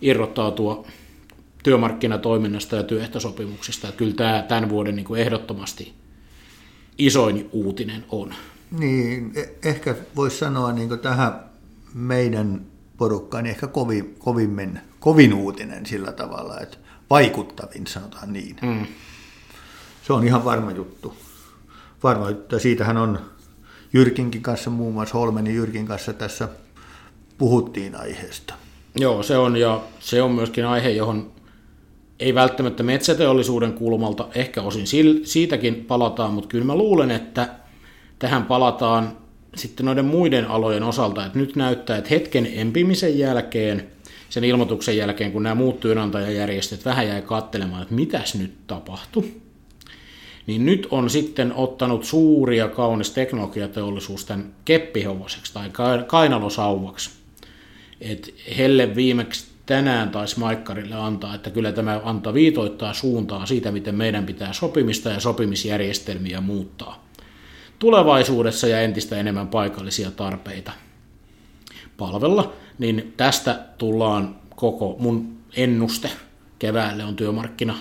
irrottautua 0.01 0.87
työmarkkinatoiminnasta 1.63 2.75
ja 2.75 2.83
työehtosopimuksista. 2.83 3.87
Että 3.87 3.97
kyllä 3.97 4.13
tämä 4.15 4.45
tämän 4.47 4.69
vuoden 4.69 4.95
niin 4.95 5.05
kuin 5.05 5.21
ehdottomasti 5.21 5.93
isoin 6.97 7.49
uutinen 7.51 8.05
on. 8.09 8.33
Niin, 8.79 9.31
e- 9.35 9.69
ehkä 9.69 9.95
voisi 10.15 10.37
sanoa 10.37 10.71
niin 10.71 10.99
tähän 10.99 11.39
meidän 11.93 12.61
porukkaan 12.97 13.43
niin 13.43 13.51
ehkä 13.51 13.67
kovin, 13.67 14.15
kovimmin, 14.19 14.79
kovin 14.99 15.33
uutinen 15.33 15.85
sillä 15.85 16.11
tavalla, 16.11 16.59
että 16.59 16.77
vaikuttavin 17.09 17.87
sanotaan 17.87 18.33
niin. 18.33 18.55
Mm. 18.61 18.85
Se 20.07 20.13
on 20.13 20.27
ihan 20.27 20.45
varma 20.45 20.71
juttu. 20.71 21.15
Varma 22.03 22.29
juttu. 22.29 22.55
Ja 22.55 22.59
siitähän 22.59 22.97
on 22.97 23.19
Jyrkinkin 23.93 24.41
kanssa, 24.41 24.69
muun 24.69 24.93
muassa 24.93 25.17
Holmenin 25.17 25.55
Jyrkin 25.55 25.85
kanssa 25.85 26.13
tässä 26.13 26.49
puhuttiin 27.37 27.95
aiheesta. 27.95 28.53
Joo, 28.95 29.23
se 29.23 29.37
on, 29.37 29.57
ja 29.57 29.81
se 29.99 30.21
on 30.21 30.31
myöskin 30.31 30.65
aihe, 30.65 30.89
johon 30.89 31.31
ei 32.19 32.35
välttämättä 32.35 32.83
metsäteollisuuden 32.83 33.73
kulmalta, 33.73 34.27
ehkä 34.35 34.61
osin 34.61 34.87
siitäkin 35.23 35.75
palataan, 35.75 36.33
mutta 36.33 36.49
kyllä 36.49 36.65
mä 36.65 36.75
luulen, 36.75 37.11
että 37.11 37.49
tähän 38.19 38.45
palataan 38.45 39.17
sitten 39.55 39.85
noiden 39.85 40.05
muiden 40.05 40.47
alojen 40.47 40.83
osalta, 40.83 41.25
että 41.25 41.39
nyt 41.39 41.55
näyttää, 41.55 41.97
että 41.97 42.09
hetken 42.09 42.49
empimisen 42.53 43.19
jälkeen, 43.19 43.87
sen 44.29 44.43
ilmoituksen 44.43 44.97
jälkeen, 44.97 45.31
kun 45.31 45.43
nämä 45.43 45.55
muut 45.55 45.79
työnantajajärjestöt 45.79 46.85
vähän 46.85 47.07
jäi 47.07 47.21
katselemaan, 47.21 47.81
että 47.81 47.95
mitäs 47.95 48.35
nyt 48.35 48.53
tapahtui, 48.67 49.31
niin 50.47 50.65
nyt 50.65 50.87
on 50.91 51.09
sitten 51.09 51.53
ottanut 51.55 52.05
suuri 52.05 52.57
ja 52.57 52.67
kaunis 52.67 53.11
teknologiateollisuus 53.11 54.25
tämän 54.25 54.55
keppihevoseksi 54.65 55.53
tai 55.53 55.71
kainalosauvaksi. 56.07 57.22
Et 58.11 58.35
Helle 58.57 58.95
viimeksi 58.95 59.47
tänään 59.65 60.09
taisi 60.09 60.39
Maikkarille 60.39 60.95
antaa, 60.95 61.35
että 61.35 61.49
kyllä 61.49 61.71
tämä 61.71 62.01
antaa 62.03 62.33
viitoittaa 62.33 62.93
suuntaa 62.93 63.45
siitä, 63.45 63.71
miten 63.71 63.95
meidän 63.95 64.25
pitää 64.25 64.53
sopimista 64.53 65.09
ja 65.09 65.19
sopimisjärjestelmiä 65.19 66.41
muuttaa 66.41 67.03
tulevaisuudessa 67.83 68.67
ja 68.67 68.81
entistä 68.81 69.17
enemmän 69.17 69.47
paikallisia 69.47 70.11
tarpeita 70.11 70.71
palvella, 71.97 72.53
niin 72.79 73.13
tästä 73.17 73.59
tullaan 73.77 74.35
koko 74.55 74.95
mun 74.99 75.37
ennuste 75.55 76.09
keväälle 76.59 77.03
on 77.03 77.15
työmarkkina 77.15 77.77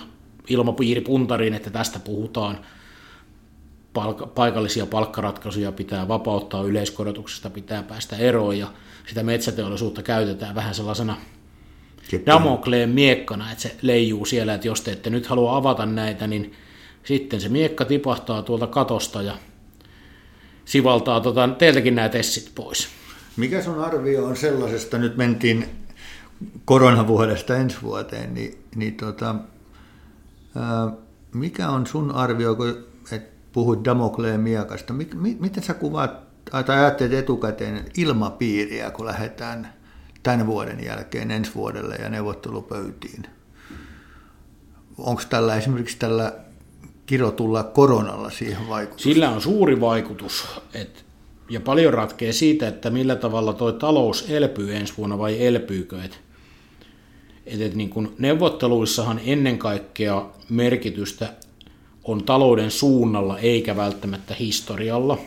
ilmapiiri 0.49 1.01
puntariin, 1.01 1.53
että 1.53 1.69
tästä 1.69 1.99
puhutaan. 1.99 2.57
Palk- 3.93 4.27
paikallisia 4.27 4.85
palkkaratkaisuja 4.85 5.71
pitää 5.71 6.07
vapauttaa, 6.07 6.63
yleiskorotuksesta 6.63 7.49
pitää 7.49 7.83
päästä 7.83 8.15
eroon 8.17 8.57
ja 8.57 8.67
sitä 9.07 9.23
metsäteollisuutta 9.23 10.03
käytetään 10.03 10.55
vähän 10.55 10.75
sellaisena 10.75 11.17
Damokleen 12.25 12.89
miekkana, 12.89 13.51
että 13.51 13.61
se 13.61 13.75
leijuu 13.81 14.25
siellä, 14.25 14.53
että 14.53 14.67
jos 14.67 14.81
te 14.81 14.91
ette 14.91 15.09
nyt 15.09 15.27
halua 15.27 15.57
avata 15.57 15.85
näitä, 15.85 16.27
niin 16.27 16.53
sitten 17.03 17.41
se 17.41 17.49
miekka 17.49 17.85
tipahtaa 17.85 18.41
tuolta 18.41 18.67
katosta 18.67 19.21
ja 19.21 19.37
sivaltaa 20.65 21.21
tota, 21.21 21.49
teiltäkin 21.57 21.95
nämä 21.95 22.09
tessit 22.09 22.51
pois. 22.55 22.87
Mikä 23.37 23.61
sun 23.61 23.83
arvio 23.83 24.25
on 24.25 24.35
sellaisesta, 24.35 24.97
nyt 24.97 25.17
mentiin 25.17 25.69
koronavuodesta 26.65 27.55
ensi 27.57 27.77
vuoteen, 27.81 28.33
niin, 28.33 28.57
niin 28.75 28.95
tota, 28.95 29.35
ää, 30.55 30.91
mikä 31.33 31.69
on 31.69 31.87
sun 31.87 32.11
arvio, 32.11 32.55
kun 32.55 32.92
et 33.53 33.55
puhut 33.55 33.85
Damokleen 33.85 34.39
miekasta, 34.39 34.93
mi, 34.93 35.07
mi, 35.15 35.37
miten 35.39 35.63
sä 35.63 35.73
kuvaat 35.73 36.11
tai 36.51 36.63
ajattelet 36.67 37.13
etukäteen 37.13 37.85
ilmapiiriä, 37.97 38.91
kun 38.91 39.05
lähdetään 39.05 39.73
tämän 40.23 40.47
vuoden 40.47 40.83
jälkeen 40.85 41.31
ensi 41.31 41.51
vuodelle 41.55 41.95
ja 41.95 42.09
neuvottelupöytiin? 42.09 43.23
Onko 44.97 45.21
tällä 45.29 45.55
esimerkiksi 45.55 45.97
tällä 45.97 46.33
kirotulla 47.05 47.63
koronalla 47.63 48.29
siihen 48.29 48.69
vaikutus? 48.69 49.03
Sillä 49.03 49.29
on 49.29 49.41
suuri 49.41 49.81
vaikutus, 49.81 50.45
et, 50.73 51.05
ja 51.49 51.59
paljon 51.59 51.93
ratkee 51.93 52.31
siitä, 52.31 52.67
että 52.67 52.89
millä 52.89 53.15
tavalla 53.15 53.53
tuo 53.53 53.71
talous 53.71 54.25
elpyy 54.29 54.75
ensi 54.75 54.93
vuonna 54.97 55.17
vai 55.17 55.45
elpyykö. 55.45 56.03
Et, 56.03 56.19
että, 57.45 57.65
että 57.65 57.77
niin 57.77 57.89
kuin 57.89 58.15
neuvotteluissahan 58.17 59.19
ennen 59.25 59.57
kaikkea 59.57 60.29
merkitystä 60.49 61.33
on 62.03 62.23
talouden 62.23 62.71
suunnalla 62.71 63.39
eikä 63.39 63.75
välttämättä 63.75 64.35
historialla, 64.39 65.17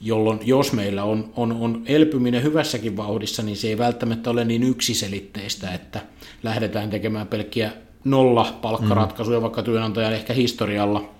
jolloin 0.00 0.40
jos 0.42 0.72
meillä 0.72 1.04
on, 1.04 1.32
on, 1.36 1.52
on 1.52 1.82
elpyminen 1.86 2.42
hyvässäkin 2.42 2.96
vauhdissa, 2.96 3.42
niin 3.42 3.56
se 3.56 3.68
ei 3.68 3.78
välttämättä 3.78 4.30
ole 4.30 4.44
niin 4.44 4.62
yksiselitteistä, 4.62 5.72
että 5.72 6.00
lähdetään 6.42 6.90
tekemään 6.90 7.26
pelkkiä 7.26 7.72
nolla 8.04 8.58
palkkaratkaisuja, 8.62 9.38
mm. 9.38 9.42
vaikka 9.42 9.62
työnantajan 9.62 10.12
ehkä 10.12 10.32
historialla 10.32 11.14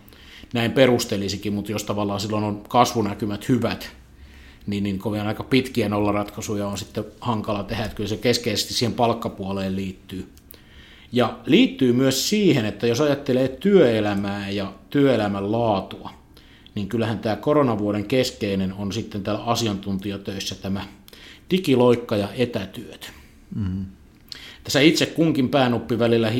näin 0.53 0.73
perustelisikin, 0.73 1.53
mutta 1.53 1.73
jos 1.73 1.85
tavallaan 1.85 2.21
silloin 2.21 2.45
on 2.45 2.63
kasvunäkymät 2.69 3.49
hyvät, 3.49 3.93
niin, 4.67 4.85
niin 4.85 4.99
kovin 4.99 5.21
aika 5.21 5.43
pitkiä 5.45 5.89
nollaratkaisuja 5.89 6.69
on 6.69 6.79
sitten 6.79 7.05
hankala 7.21 7.63
tehdä, 7.63 7.85
että 7.85 7.97
kyllä 7.97 8.09
se 8.09 8.17
keskeisesti 8.17 8.75
siihen 8.75 8.95
palkkapuoleen 8.95 9.77
liittyy. 9.77 10.29
Ja 11.13 11.39
liittyy 11.47 11.93
myös 11.93 12.29
siihen, 12.29 12.65
että 12.65 12.87
jos 12.87 13.01
ajattelee 13.01 13.49
työelämää 13.49 14.51
ja 14.51 14.73
työelämän 14.91 15.53
laatua, 15.53 16.11
niin 16.75 16.89
kyllähän 16.89 17.19
tämä 17.19 17.37
koronavuoden 17.37 18.05
keskeinen 18.05 18.73
on 18.73 18.93
sitten 18.93 19.23
täällä 19.23 19.45
asiantuntijatöissä 19.45 20.55
tämä 20.55 20.85
digiloikka 21.51 22.17
ja 22.17 22.29
etätyöt. 22.37 23.13
Mm-hmm. 23.55 23.85
Tässä 24.65 24.81
itse 24.81 25.07
kunkin 25.07 25.49
päänuppi 25.49 25.99
välillä 25.99 26.33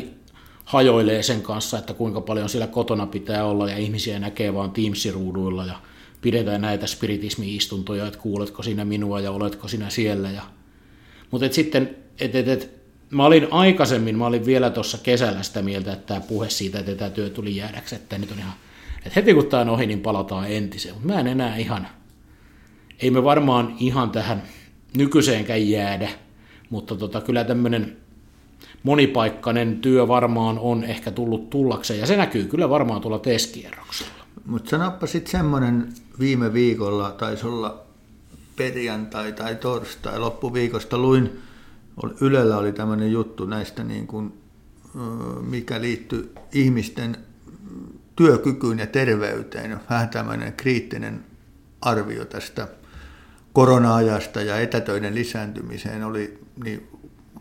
hajoilee 0.65 1.23
sen 1.23 1.41
kanssa, 1.41 1.77
että 1.77 1.93
kuinka 1.93 2.21
paljon 2.21 2.49
siellä 2.49 2.67
kotona 2.67 3.07
pitää 3.07 3.45
olla 3.45 3.69
ja 3.69 3.77
ihmisiä 3.77 4.19
näkee 4.19 4.53
vaan 4.53 4.71
Teams-ruuduilla 4.71 5.65
ja 5.65 5.75
pidetään 6.21 6.61
näitä 6.61 6.87
spiritismi-istuntoja, 6.87 8.07
että 8.07 8.19
kuuletko 8.19 8.63
sinä 8.63 8.85
minua 8.85 9.19
ja 9.19 9.31
oletko 9.31 9.67
sinä 9.67 9.89
siellä. 9.89 10.31
Ja... 10.31 10.41
Mutta 11.31 11.45
et 11.45 11.53
sitten, 11.53 11.95
et, 12.19 12.35
et, 12.35 12.47
et, 12.47 12.84
mä 13.11 13.25
olin 13.25 13.47
aikaisemmin, 13.51 14.17
mä 14.17 14.25
olin 14.25 14.45
vielä 14.45 14.69
tuossa 14.69 14.97
kesällä 14.97 15.43
sitä 15.43 15.61
mieltä, 15.61 15.93
että 15.93 16.07
tämä 16.07 16.27
puhe 16.27 16.49
siitä, 16.49 16.79
että 16.79 16.95
tämä 16.95 17.09
työ 17.09 17.29
tuli 17.29 17.55
jäädäksi, 17.55 17.95
että 17.95 18.17
nyt 18.17 18.31
on 18.31 18.39
ihan, 18.39 18.53
että 18.97 19.11
heti 19.15 19.33
kun 19.33 19.47
tämä 19.47 19.61
on 19.61 19.69
ohi, 19.69 19.85
niin 19.85 19.99
palataan 19.99 20.51
entiseen. 20.51 20.95
Mutta 20.95 21.13
mä 21.13 21.19
en 21.19 21.27
enää 21.27 21.55
ihan, 21.55 21.87
ei 22.99 23.11
me 23.11 23.23
varmaan 23.23 23.75
ihan 23.79 24.11
tähän 24.11 24.43
nykyiseenkään 24.97 25.69
jäädä, 25.69 26.09
mutta 26.69 26.95
tota, 26.95 27.21
kyllä 27.21 27.43
tämmöinen 27.43 27.97
monipaikkainen 28.83 29.79
työ 29.79 30.07
varmaan 30.07 30.59
on 30.59 30.83
ehkä 30.83 31.11
tullut 31.11 31.49
tullakseen, 31.49 31.99
ja 31.99 32.07
se 32.07 32.17
näkyy 32.17 32.45
kyllä 32.45 32.69
varmaan 32.69 33.01
tuolla 33.01 33.19
teskierroksella. 33.19 34.25
Mutta 34.45 34.69
sanoppa 34.69 35.07
sitten 35.07 35.31
semmoinen 35.31 35.93
viime 36.19 36.53
viikolla, 36.53 37.11
taisi 37.11 37.47
olla 37.47 37.81
perjantai 38.55 39.31
tai 39.31 39.55
torstai, 39.55 40.19
loppuviikosta 40.19 40.97
luin, 40.97 41.39
Ylellä 42.21 42.57
oli 42.57 42.71
tämmöinen 42.71 43.11
juttu 43.11 43.45
näistä, 43.45 43.83
niin 43.83 44.07
kuin, 44.07 44.33
mikä 45.41 45.81
liittyy 45.81 46.35
ihmisten 46.51 47.17
työkykyyn 48.15 48.79
ja 48.79 48.87
terveyteen. 48.87 49.79
Vähän 49.89 50.09
tämmöinen 50.09 50.53
kriittinen 50.53 51.25
arvio 51.81 52.25
tästä 52.25 52.67
korona-ajasta 53.53 54.41
ja 54.41 54.59
etätöiden 54.59 55.15
lisääntymiseen 55.15 56.03
oli, 56.03 56.39
niin 56.63 56.87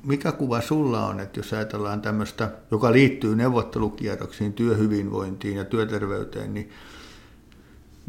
mikä 0.05 0.33
kuva 0.33 0.61
sulla 0.61 1.07
on, 1.07 1.21
että 1.21 1.41
jos 1.41 1.53
ajatellaan 1.53 2.03
tämmöistä, 2.03 2.51
joka 2.71 2.93
liittyy 2.93 3.37
neuvottelukierroksiin, 3.37 4.53
työhyvinvointiin 4.53 5.57
ja 5.57 5.65
työterveyteen, 5.65 6.55
niin 6.55 6.71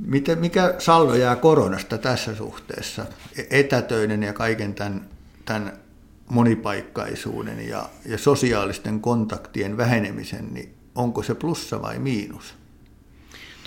miten, 0.06 0.40
mikä 0.40 0.76
saldo 0.80 1.14
jää 1.14 1.36
koronasta 1.36 1.98
tässä 1.98 2.36
suhteessa? 2.36 3.06
Etätöiden 3.50 4.24
ja 4.24 4.34
kaiken 4.34 4.74
tämän, 4.76 5.10
tämän 5.46 5.85
monipaikkaisuuden 6.30 7.68
ja, 7.68 7.90
ja 8.06 8.18
sosiaalisten 8.18 9.00
kontaktien 9.00 9.78
vähenemisen, 9.78 10.54
niin 10.54 10.74
onko 10.96 11.24
se 11.24 11.36
plussa 11.36 11.82
vai 11.82 12.00
miinus? 12.00 12.54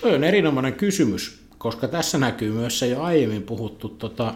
Toi 0.01 0.15
on 0.15 0.23
erinomainen 0.23 0.73
kysymys, 0.73 1.41
koska 1.57 1.87
tässä 1.87 2.17
näkyy 2.17 2.51
myös 2.51 2.79
se 2.79 2.87
jo 2.87 3.01
aiemmin 3.01 3.43
puhuttu 3.43 3.89
tota, 3.89 4.35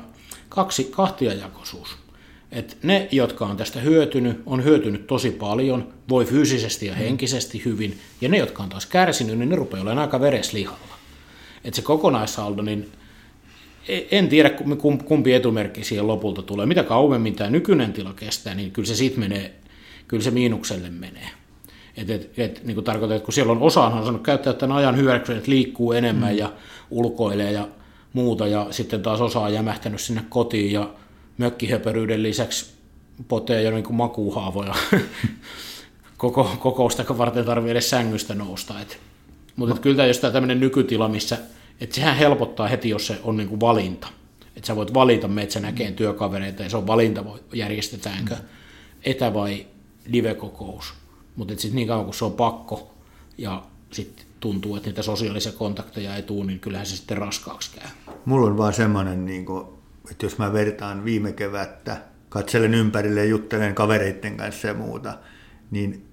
kaksi, 0.50 0.84
kahtiajakoisuus. 0.84 1.98
Et 2.52 2.78
ne, 2.84 3.08
jotka 3.12 3.46
on 3.46 3.58
tästä 3.58 3.80
hyötynyt, 3.80 4.42
on 4.46 4.64
hyötynyt 4.64 5.08
tosi 5.08 5.32
paljon, 5.32 5.94
voi 6.10 6.26
fyysisesti 6.26 6.86
ja 6.86 6.96
henkisesti 6.96 7.62
hyvin, 7.66 8.00
ja 8.22 8.30
ne, 8.30 8.38
jotka 8.38 8.64
on 8.64 8.70
taas 8.70 8.86
kärsinyt, 8.86 9.38
niin 9.38 9.50
ne 9.50 9.56
rupeaa 9.56 9.82
olemaan 9.82 10.00
aika 10.00 10.20
vereslihalla. 10.20 10.98
Et 11.64 11.74
se 11.74 11.82
kokonaissaldo, 11.82 12.62
niin 12.62 12.92
en 14.12 14.30
tiedä 14.30 14.52
kumpi 15.06 15.34
etumerkki 15.34 15.84
siihen 15.84 16.08
lopulta 16.08 16.42
tulee. 16.42 16.66
Mitä 16.66 16.84
kauemmin 16.84 17.36
tämä 17.36 17.50
nykyinen 17.50 17.94
tila 17.94 18.14
kestää, 18.14 18.56
niin 18.56 18.72
kyllä 18.72 18.88
se 18.88 18.96
sitten 18.96 19.20
menee, 19.20 19.56
kyllä 20.08 20.24
se 20.24 20.32
miinukselle 20.32 20.90
menee. 20.90 21.30
Et, 21.98 22.10
et, 22.10 22.40
et, 22.40 22.62
niin 22.64 22.76
kuin 22.76 22.86
tarkoitan, 22.86 23.18
että 23.18 23.26
kun 23.26 23.34
siellä 23.34 23.52
on 23.52 23.62
osaan 23.62 23.94
on 23.94 24.04
saanut 24.04 24.24
käyttää 24.24 24.54
tämän 24.54 24.78
ajan 24.78 24.98
hyväksi, 24.98 25.34
että 25.34 25.52
liikkuu 25.52 25.92
enemmän 25.92 26.32
mm. 26.32 26.38
ja 26.38 26.54
ulkoilee 26.92 27.52
ja 27.52 27.68
muuta, 28.14 28.48
ja 28.48 28.68
sitten 28.72 29.02
taas 29.02 29.22
osa 29.22 29.40
on 29.40 29.54
jämähtänyt 29.54 30.02
sinne 30.02 30.24
kotiin 30.30 30.72
ja 30.72 30.90
mökkihöperyyden 31.38 32.24
lisäksi 32.24 32.74
potee 33.28 33.62
jo 33.62 33.72
niin 33.72 33.84
kuin 33.84 33.96
makuuhaavoja. 33.96 34.76
Koko, 36.18 36.52
kokousta 36.60 37.18
varten 37.18 37.46
tarvii 37.46 37.72
edes 37.72 37.90
sängystä 37.90 38.36
nousta. 38.36 38.82
Et, 38.82 38.98
mutta 39.56 39.82
kyllä 39.82 40.06
jos 40.06 40.20
tämä 40.20 40.34
tämmöinen 40.34 40.60
nykytila, 40.60 41.08
missä, 41.08 41.38
että 41.84 41.96
sehän 41.96 42.18
helpottaa 42.18 42.68
heti, 42.68 42.90
jos 42.90 43.08
se 43.08 43.20
on 43.24 43.38
niin 43.38 43.50
kuin 43.50 43.60
valinta. 43.60 44.08
Että 44.56 44.68
sä 44.68 44.76
voit 44.76 44.94
valita, 44.94 45.28
metsä 45.28 45.60
näkee 45.60 45.90
mm. 45.90 45.96
työkavereita 45.96 46.64
ja 46.64 46.70
se 46.70 46.78
on 46.78 46.88
valinta, 46.88 47.24
järjestetäänkö 47.54 48.36
mm. 48.36 48.42
etä- 49.04 49.34
vai 49.34 49.66
live-kokous. 50.06 50.94
Mutta 51.36 51.54
sitten 51.54 51.76
niin 51.76 51.88
kauan 51.88 52.06
kuin 52.06 52.16
se 52.16 52.26
on 52.26 52.32
pakko 52.32 52.94
ja 53.38 53.64
sitten 53.92 54.26
tuntuu, 54.40 54.76
että 54.76 54.90
niitä 54.90 55.02
sosiaalisia 55.02 55.52
kontakteja 55.52 56.16
ei 56.16 56.24
tule, 56.24 56.46
niin 56.46 56.60
kyllähän 56.60 56.86
se 56.86 56.96
sitten 56.96 57.18
raskaaksi 57.18 57.72
käy. 57.76 57.90
Mulla 58.26 58.48
on 58.48 58.58
vaan 58.58 58.74
semmoinen 58.74 59.26
niin 59.26 59.46
kuin 59.46 59.66
että 60.12 60.26
jos 60.26 60.38
mä 60.38 60.54
vertaan 60.54 61.06
viime 61.06 61.32
kevättä, 61.32 61.98
katselen 62.30 62.74
ympärille 62.74 63.20
ja 63.20 63.26
juttelen 63.26 63.76
kavereiden 63.76 64.38
kanssa 64.38 64.68
ja 64.68 64.74
muuta, 64.74 65.18
niin 65.72 66.06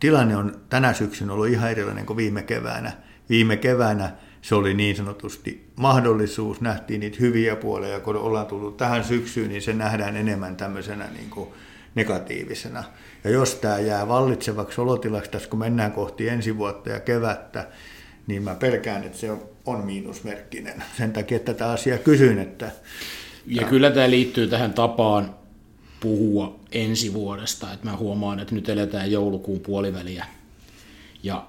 tilanne 0.00 0.36
on 0.36 0.60
tänä 0.68 0.92
syksyn 0.92 1.30
ollut 1.30 1.48
ihan 1.48 1.70
erilainen 1.70 2.06
kuin 2.06 2.16
viime 2.16 2.42
keväänä. 2.42 2.92
Viime 3.28 3.56
keväänä 3.56 4.12
se 4.42 4.54
oli 4.54 4.74
niin 4.74 4.96
sanotusti 4.96 5.70
mahdollisuus, 5.76 6.60
nähtiin 6.60 7.00
niitä 7.00 7.16
hyviä 7.20 7.56
puolia, 7.56 8.00
kun 8.00 8.16
ollaan 8.16 8.46
tullut 8.46 8.76
tähän 8.76 9.04
syksyyn, 9.04 9.48
niin 9.48 9.62
se 9.62 9.72
nähdään 9.72 10.16
enemmän 10.16 10.56
tämmöisenä 10.56 11.08
niin 11.16 11.30
kuin 11.30 11.48
negatiivisena. 11.94 12.84
Ja 13.24 13.30
jos 13.30 13.54
tämä 13.54 13.78
jää 13.78 14.08
vallitsevaksi 14.08 14.80
olotilaksi 14.80 15.30
tässä, 15.30 15.48
kun 15.48 15.58
mennään 15.58 15.92
kohti 15.92 16.28
ensi 16.28 16.56
vuotta 16.56 16.90
ja 16.90 17.00
kevättä, 17.00 17.68
niin 18.26 18.42
mä 18.42 18.54
pelkään, 18.54 19.04
että 19.04 19.18
se 19.18 19.30
on, 19.30 19.42
on 19.66 19.84
miinusmerkkinen. 19.84 20.82
Sen 20.96 21.12
takia 21.12 21.38
tätä 21.38 21.70
asiaa 21.70 21.98
kysyn, 21.98 22.38
että... 22.38 22.70
Ja 23.46 23.66
kyllä 23.66 23.90
tämä 23.90 24.10
liittyy 24.10 24.46
tähän 24.46 24.72
tapaan 24.72 25.34
puhua 26.00 26.60
ensi 26.72 27.12
vuodesta, 27.12 27.72
että 27.72 27.86
mä 27.86 27.96
huomaan, 27.96 28.40
että 28.40 28.54
nyt 28.54 28.68
eletään 28.68 29.10
joulukuun 29.10 29.60
puoliväliä. 29.60 30.26
Ja 31.22 31.46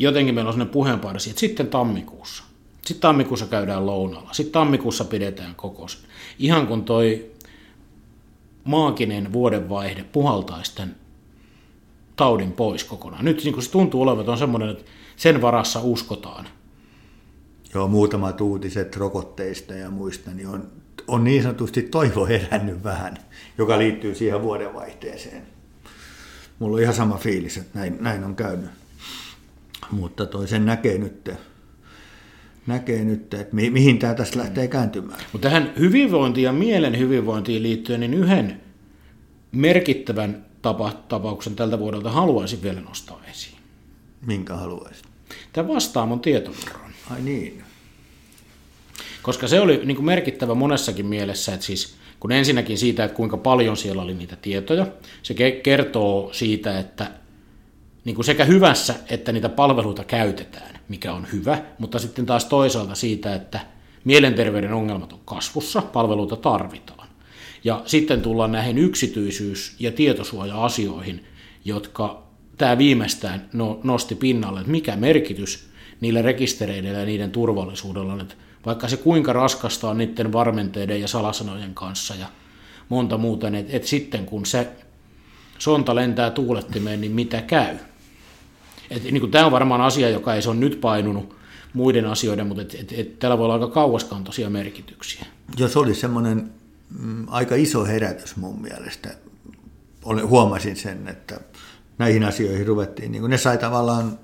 jotenkin 0.00 0.34
meillä 0.34 0.48
on 0.48 0.54
sellainen 0.54 0.72
puheenparsi, 0.72 1.30
että 1.30 1.40
sitten 1.40 1.66
tammikuussa. 1.66 2.44
Sitten 2.86 3.00
tammikuussa 3.00 3.46
käydään 3.46 3.86
lounalla. 3.86 4.32
Sitten 4.32 4.52
tammikuussa 4.52 5.04
pidetään 5.04 5.54
kokous. 5.54 6.04
Ihan 6.38 6.66
kun 6.66 6.84
toi 6.84 7.30
maaginen 8.64 9.32
vuodenvaihde 9.32 10.04
puhaltaisi 10.12 10.74
tämän 10.74 10.96
taudin 12.16 12.52
pois 12.52 12.84
kokonaan. 12.84 13.24
Nyt 13.24 13.44
niin 13.44 13.54
kun 13.54 13.62
se 13.62 13.70
tuntuu 13.70 14.02
olevan, 14.02 14.20
että 14.20 14.32
on 14.32 14.38
semmoinen, 14.38 14.68
että 14.68 14.84
sen 15.16 15.42
varassa 15.42 15.80
uskotaan. 15.82 16.48
Joo, 17.74 17.88
muutamat 17.88 18.40
uutiset 18.40 18.96
rokotteista 18.96 19.74
ja 19.74 19.90
muista, 19.90 20.30
niin 20.30 20.48
on, 20.48 20.68
on 21.08 21.24
niin 21.24 21.42
sanotusti 21.42 21.82
toivo 21.82 22.26
herännyt 22.26 22.84
vähän, 22.84 23.16
joka 23.58 23.78
liittyy 23.78 24.14
siihen 24.14 24.42
vuodenvaihteeseen. 24.42 25.42
Mulla 26.58 26.76
on 26.76 26.82
ihan 26.82 26.94
sama 26.94 27.16
fiilis, 27.16 27.56
että 27.56 27.78
näin, 27.78 27.96
näin 28.00 28.24
on 28.24 28.36
käynyt. 28.36 28.70
Mutta 29.90 30.26
toi 30.26 30.48
sen 30.48 30.66
näkee 30.66 30.98
nyt, 30.98 31.30
näkee 32.66 33.04
nyt 33.04 33.34
että 33.34 33.54
mi, 33.54 33.70
mihin 33.70 33.98
tämä 33.98 34.14
tässä 34.14 34.38
lähtee 34.38 34.68
kääntymään. 34.68 35.20
Mutta 35.32 35.48
tähän 35.48 35.72
hyvinvointiin 35.78 36.44
ja 36.44 36.52
mielen 36.52 36.98
hyvinvointiin 36.98 37.62
liittyen, 37.62 38.00
niin 38.00 38.14
yhden 38.14 38.60
merkittävän 39.52 40.46
tapa, 40.62 40.92
tapauksen 41.08 41.56
tältä 41.56 41.78
vuodelta 41.78 42.10
haluaisin 42.10 42.62
vielä 42.62 42.80
nostaa 42.80 43.20
esiin. 43.30 43.58
Minkä 44.26 44.54
haluaisit? 44.54 45.04
Tämä 45.52 45.68
vastaamon 45.68 46.20
tietovirran. 46.20 46.90
Ai 47.10 47.20
niin. 47.20 47.62
Koska 49.22 49.48
se 49.48 49.60
oli 49.60 49.80
niin 49.84 49.96
kuin 49.96 50.06
merkittävä 50.06 50.54
monessakin 50.54 51.06
mielessä, 51.06 51.54
että 51.54 51.66
siis 51.66 51.96
kun 52.20 52.32
ensinnäkin 52.32 52.78
siitä, 52.78 53.04
että 53.04 53.16
kuinka 53.16 53.36
paljon 53.36 53.76
siellä 53.76 54.02
oli 54.02 54.14
niitä 54.14 54.36
tietoja, 54.36 54.86
se 55.22 55.34
kertoo 55.62 56.30
siitä, 56.32 56.78
että 56.78 57.10
niin 58.04 58.14
kuin 58.14 58.24
sekä 58.24 58.44
hyvässä 58.44 58.94
että 59.08 59.32
niitä 59.32 59.48
palveluita 59.48 60.04
käytetään, 60.04 60.80
mikä 60.88 61.12
on 61.12 61.26
hyvä, 61.32 61.62
mutta 61.78 61.98
sitten 61.98 62.26
taas 62.26 62.44
toisaalta 62.44 62.94
siitä, 62.94 63.34
että 63.34 63.60
mielenterveyden 64.04 64.72
ongelmat 64.72 65.12
on 65.12 65.20
kasvussa, 65.24 65.82
palveluita 65.82 66.36
tarvitaan. 66.36 67.08
Ja 67.64 67.82
sitten 67.86 68.22
tullaan 68.22 68.52
näihin 68.52 68.78
yksityisyys- 68.78 69.76
ja 69.78 69.92
tietosuoja-asioihin, 69.92 71.24
jotka 71.64 72.22
tämä 72.58 72.78
viimeistään 72.78 73.48
no, 73.52 73.80
nosti 73.82 74.14
pinnalle, 74.14 74.60
että 74.60 74.72
mikä 74.72 74.96
merkitys 74.96 75.70
niillä 76.00 76.22
rekistereillä 76.22 76.88
ja 76.88 77.04
niiden 77.04 77.30
turvallisuudella 77.30 78.22
että 78.22 78.34
vaikka 78.66 78.88
se 78.88 78.96
kuinka 78.96 79.32
raskasta 79.32 79.90
on 79.90 79.98
niiden 79.98 80.32
varmenteiden 80.32 81.00
ja 81.00 81.08
salasanojen 81.08 81.74
kanssa 81.74 82.14
ja 82.14 82.26
monta 82.88 83.18
muuta, 83.18 83.48
että, 83.48 83.76
että 83.76 83.88
sitten 83.88 84.26
kun 84.26 84.46
se 84.46 84.68
sonta 85.58 85.94
lentää 85.94 86.30
tuulettimeen, 86.30 87.00
niin 87.00 87.12
mitä 87.12 87.42
käy? 87.42 87.76
Et, 88.90 89.04
niin 89.04 89.20
kuin, 89.20 89.30
tämä 89.30 89.46
on 89.46 89.52
varmaan 89.52 89.80
asia, 89.80 90.08
joka 90.08 90.34
ei 90.34 90.42
se 90.42 90.50
on 90.50 90.60
nyt 90.60 90.80
painunut 90.80 91.36
muiden 91.72 92.06
asioiden, 92.06 92.46
mutta 92.46 92.62
et, 92.62 92.74
et, 92.74 92.92
et, 92.92 93.18
tällä 93.18 93.38
voi 93.38 93.44
olla 93.44 93.54
aika 93.54 93.68
kauaskantoisia 93.68 94.50
merkityksiä. 94.50 95.26
Jos 95.56 95.76
oli 95.76 95.94
semmoinen 95.94 96.50
mm, 96.98 97.26
aika 97.28 97.54
iso 97.54 97.84
herätys 97.84 98.36
mun 98.36 98.62
mielestä. 98.62 99.16
Olen, 100.04 100.28
huomasin 100.28 100.76
sen, 100.76 101.08
että 101.08 101.40
näihin 101.98 102.24
asioihin 102.24 102.66
ruvettiin, 102.66 103.12
niin 103.12 103.20
kuin 103.20 103.30
ne 103.30 103.38
sai 103.38 103.58
tavallaan 103.58 104.18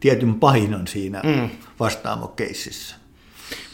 tietyn 0.00 0.34
pahinon 0.34 0.86
siinä 0.86 1.20
mm. 1.24 1.50
vastaamokeississä. 1.80 2.96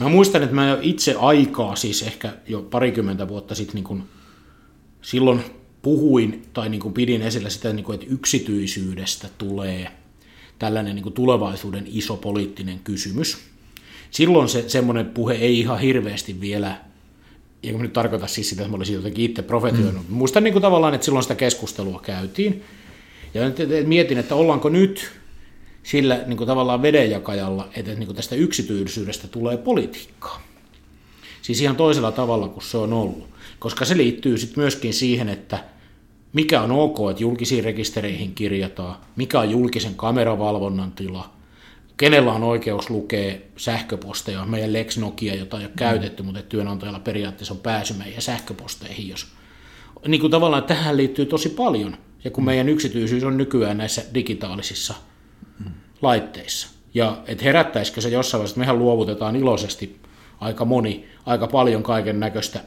Mä 0.00 0.08
muistan, 0.08 0.42
että 0.42 0.54
mä 0.54 0.78
itse 0.80 1.14
aikaa, 1.18 1.76
siis 1.76 2.02
ehkä 2.02 2.32
jo 2.48 2.62
parikymmentä 2.62 3.28
vuotta 3.28 3.54
sitten, 3.54 3.74
niin 3.74 3.84
kun 3.84 4.02
silloin 5.02 5.44
puhuin 5.82 6.46
tai 6.52 6.68
niin 6.68 6.80
kun 6.80 6.92
pidin 6.92 7.22
esillä 7.22 7.50
sitä, 7.50 7.72
niin 7.72 7.84
kun, 7.84 7.94
että 7.94 8.06
yksityisyydestä 8.10 9.28
tulee 9.38 9.92
tällainen 10.58 10.96
niin 10.96 11.12
tulevaisuuden 11.12 11.84
iso 11.86 12.16
poliittinen 12.16 12.80
kysymys. 12.84 13.38
Silloin 14.10 14.48
se 14.48 14.68
semmoinen 14.68 15.06
puhe 15.06 15.34
ei 15.34 15.58
ihan 15.60 15.80
hirveästi 15.80 16.40
vielä, 16.40 16.76
ja 17.62 17.72
nyt 17.72 17.92
tarkoita 17.92 18.26
siis 18.26 18.48
sitä, 18.48 18.62
että 18.62 18.70
mä 18.70 18.76
olisin 18.76 18.94
jotenkin 18.94 19.24
itse 19.24 19.42
profetioinut. 19.42 20.08
Mm. 20.08 20.14
Muistan 20.14 20.44
niin 20.44 20.52
kuin 20.52 20.62
tavallaan, 20.62 20.94
että 20.94 21.04
silloin 21.04 21.22
sitä 21.22 21.34
keskustelua 21.34 22.00
käytiin. 22.00 22.62
Ja 23.34 23.42
mietin, 23.86 24.18
että 24.18 24.34
ollaanko 24.34 24.68
nyt 24.68 25.10
sillä 25.82 26.20
niin 26.26 26.36
kuin 26.36 26.46
tavallaan 26.46 26.82
vedenjakajalla, 26.82 27.68
että 27.76 27.94
niin 27.94 28.06
kuin 28.06 28.16
tästä 28.16 28.34
yksityisyydestä 28.34 29.28
tulee 29.28 29.56
politiikkaa. 29.56 30.42
Siis 31.42 31.60
ihan 31.60 31.76
toisella 31.76 32.12
tavalla 32.12 32.48
kuin 32.48 32.64
se 32.64 32.76
on 32.76 32.92
ollut. 32.92 33.28
Koska 33.58 33.84
se 33.84 33.96
liittyy 33.96 34.38
sitten 34.38 34.62
myöskin 34.62 34.94
siihen, 34.94 35.28
että 35.28 35.64
mikä 36.36 36.60
on 36.60 36.70
ok, 36.70 36.96
että 37.10 37.22
julkisiin 37.22 37.64
rekistereihin 37.64 38.34
kirjataan, 38.34 38.96
mikä 39.16 39.40
on 39.40 39.50
julkisen 39.50 39.94
kameravalvonnan 39.94 40.92
tila, 40.92 41.30
kenellä 41.96 42.32
on 42.32 42.42
oikeus 42.42 42.90
lukea 42.90 43.34
sähköposteja, 43.56 44.44
meidän 44.44 44.72
Lex 44.72 44.98
Nokia, 44.98 45.34
jota 45.34 45.58
ei 45.58 45.64
ole 45.64 45.70
mm. 45.70 45.76
käytetty, 45.76 46.22
mutta 46.22 46.42
työnantajalla 46.42 47.00
periaatteessa 47.00 47.54
on 47.54 47.60
pääsy 47.60 47.94
meidän 47.94 48.22
sähköposteihin, 48.22 49.08
jos 49.08 49.26
niin 50.08 50.20
kuin 50.20 50.30
tavallaan 50.30 50.62
tähän 50.62 50.96
liittyy 50.96 51.26
tosi 51.26 51.48
paljon. 51.48 51.96
Ja 52.24 52.30
kun 52.30 52.44
mm. 52.44 52.46
meidän 52.46 52.68
yksityisyys 52.68 53.24
on 53.24 53.36
nykyään 53.36 53.78
näissä 53.78 54.02
digitaalisissa 54.14 54.94
laitteissa. 56.02 56.68
Ja 56.94 57.18
että 57.26 57.44
herättäisikö 57.44 58.00
se 58.00 58.08
jossain 58.08 58.38
vaiheessa, 58.38 58.52
että 58.52 58.60
mehän 58.60 58.78
luovutetaan 58.78 59.36
iloisesti 59.36 60.00
aika 60.40 60.64
moni, 60.64 61.06
aika 61.26 61.46
paljon 61.46 61.82
kaiken 61.82 62.20
näköistä 62.20 62.60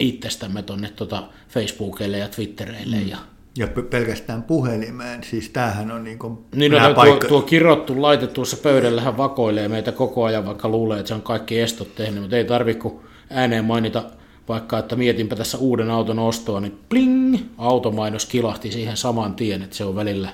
itsestämme 0.00 0.62
tuonne 0.62 0.90
tota 0.96 1.22
Facebookille 1.48 2.18
ja 2.18 2.28
Twittereille. 2.28 2.96
Mm. 2.96 3.08
Ja, 3.08 3.18
ja 3.56 3.68
pelkästään 3.90 4.42
puhelimeen, 4.42 5.24
siis 5.24 5.48
tämähän 5.48 5.90
on 5.90 6.04
niin 6.04 6.18
kuin 6.18 6.38
niin 6.54 6.72
no, 6.72 6.78
tuo, 6.78 6.94
paikka... 6.94 7.28
tuo 7.28 7.42
kirottu 7.42 8.02
laite 8.02 8.26
tuossa 8.26 8.56
pöydällähän 8.56 9.16
vakoilee 9.16 9.68
meitä 9.68 9.92
koko 9.92 10.24
ajan, 10.24 10.46
vaikka 10.46 10.68
luulee, 10.68 10.98
että 10.98 11.08
se 11.08 11.14
on 11.14 11.22
kaikki 11.22 11.60
estot 11.60 11.94
tehnyt, 11.94 12.20
mutta 12.20 12.36
ei 12.36 12.44
tarvitse 12.44 12.80
kuin 12.80 12.94
ääneen 13.30 13.64
mainita 13.64 14.04
vaikka, 14.48 14.78
että 14.78 14.96
mietinpä 14.96 15.36
tässä 15.36 15.58
uuden 15.58 15.90
auton 15.90 16.18
ostoa, 16.18 16.60
niin 16.60 16.78
pling, 16.88 17.36
automainos 17.58 18.26
kilahti 18.26 18.72
siihen 18.72 18.96
saman 18.96 19.34
tien, 19.34 19.62
että 19.62 19.76
se 19.76 19.84
on 19.84 19.96
välillä 19.96 20.28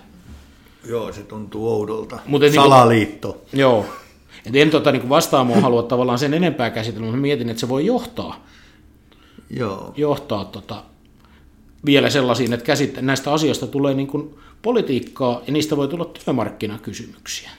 Joo, 0.89 1.13
se 1.13 1.23
tuntuu 1.23 1.69
oudolta. 1.69 2.19
Mut 2.27 2.41
niinku- 2.41 2.57
Salaliitto. 2.57 3.29
Niin 3.29 3.41
kuin, 3.51 3.61
joo. 3.61 3.87
Et 4.47 4.57
en 4.57 4.71
tota, 4.71 4.93
niin 4.93 5.09
vastaamoon 5.09 5.63
halua 5.63 5.83
tavallaan 5.83 6.19
sen 6.19 6.35
enempää 6.35 6.71
käsitellä, 6.71 7.07
mutta 7.07 7.21
mietin, 7.21 7.49
että 7.49 7.61
se 7.61 7.69
voi 7.69 7.87
johtaa, 7.87 8.47
joo. 9.51 9.95
johtaa 9.97 10.45
tota, 10.45 10.85
vielä 11.87 12.11
sellaisiin, 12.11 12.53
että 12.53 12.67
käsit- 12.67 13.01
näistä 13.01 13.33
asioista 13.33 13.67
tulee 13.67 13.95
niin 13.95 14.07
kuin 14.07 14.35
politiikkaa 14.63 15.43
ja 15.47 15.53
niistä 15.53 15.77
voi 15.77 15.89
tulla 15.89 16.05
työmarkkinakysymyksiä. 16.05 17.51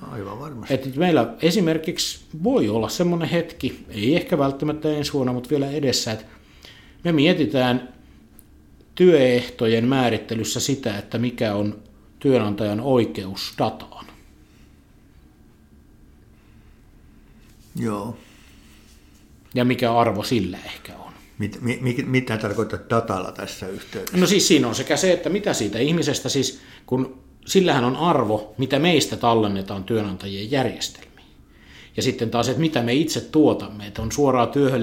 No, 0.00 0.08
aivan 0.12 0.40
varmasti. 0.40 0.74
Et 0.74 0.96
meillä 0.96 1.34
esimerkiksi 1.42 2.20
voi 2.42 2.68
olla 2.68 2.88
semmoinen 2.88 3.28
hetki, 3.28 3.84
ei 3.88 4.16
ehkä 4.16 4.38
välttämättä 4.38 4.92
ensi 4.92 5.12
vuonna, 5.12 5.32
mutta 5.32 5.50
vielä 5.50 5.70
edessä, 5.70 6.12
että 6.12 6.24
me 7.04 7.12
mietitään 7.12 7.88
työehtojen 8.94 9.88
määrittelyssä 9.88 10.60
sitä, 10.60 10.98
että 10.98 11.18
mikä 11.18 11.54
on 11.54 11.82
työnantajan 12.18 12.80
oikeus 12.80 13.54
dataan. 13.58 14.06
Joo. 17.76 18.16
Ja 19.54 19.64
mikä 19.64 19.94
arvo 19.94 20.22
sillä 20.22 20.58
ehkä 20.64 20.96
on. 20.96 21.01
Mit, 21.42 21.58
mit, 21.80 22.06
mitä 22.06 22.36
tarkoittaa 22.38 22.78
datalla 22.90 23.32
tässä 23.32 23.68
yhteydessä? 23.68 24.16
No 24.16 24.26
siis 24.26 24.48
siinä 24.48 24.68
on 24.68 24.74
sekä 24.74 24.96
se, 24.96 25.12
että 25.12 25.28
mitä 25.28 25.52
siitä 25.52 25.78
ihmisestä, 25.78 26.28
siis 26.28 26.60
kun 26.86 27.18
sillähän 27.46 27.84
on 27.84 27.96
arvo, 27.96 28.54
mitä 28.58 28.78
meistä 28.78 29.16
tallennetaan 29.16 29.84
työnantajien 29.84 30.50
järjestelmiin. 30.50 31.26
Ja 31.96 32.02
sitten 32.02 32.30
taas, 32.30 32.48
että 32.48 32.60
mitä 32.60 32.82
me 32.82 32.94
itse 32.94 33.20
tuotamme, 33.20 33.86
että 33.86 34.02
on 34.02 34.12
suoraan 34.12 34.48
työhön 34.48 34.82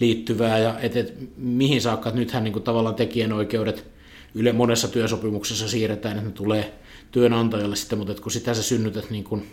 liittyvää 0.00 0.58
ja 0.58 0.78
että, 0.80 1.00
että 1.00 1.12
mihin 1.36 1.80
saakka, 1.80 2.08
että 2.08 2.20
nythän 2.20 2.44
niin 2.44 2.52
kuin 2.52 2.62
tavallaan 2.62 2.94
tekijänoikeudet 2.94 3.84
yle 4.34 4.52
monessa 4.52 4.88
työsopimuksessa 4.88 5.68
siirretään, 5.68 6.16
että 6.16 6.28
ne 6.28 6.34
tulee 6.34 6.74
työnantajalle 7.10 7.76
sitten, 7.76 7.98
mutta 7.98 8.22
kun 8.22 8.32
sitä 8.32 8.54
sä 8.54 8.62
synnytät 8.62 9.10
niin 9.10 9.24
kuin 9.24 9.46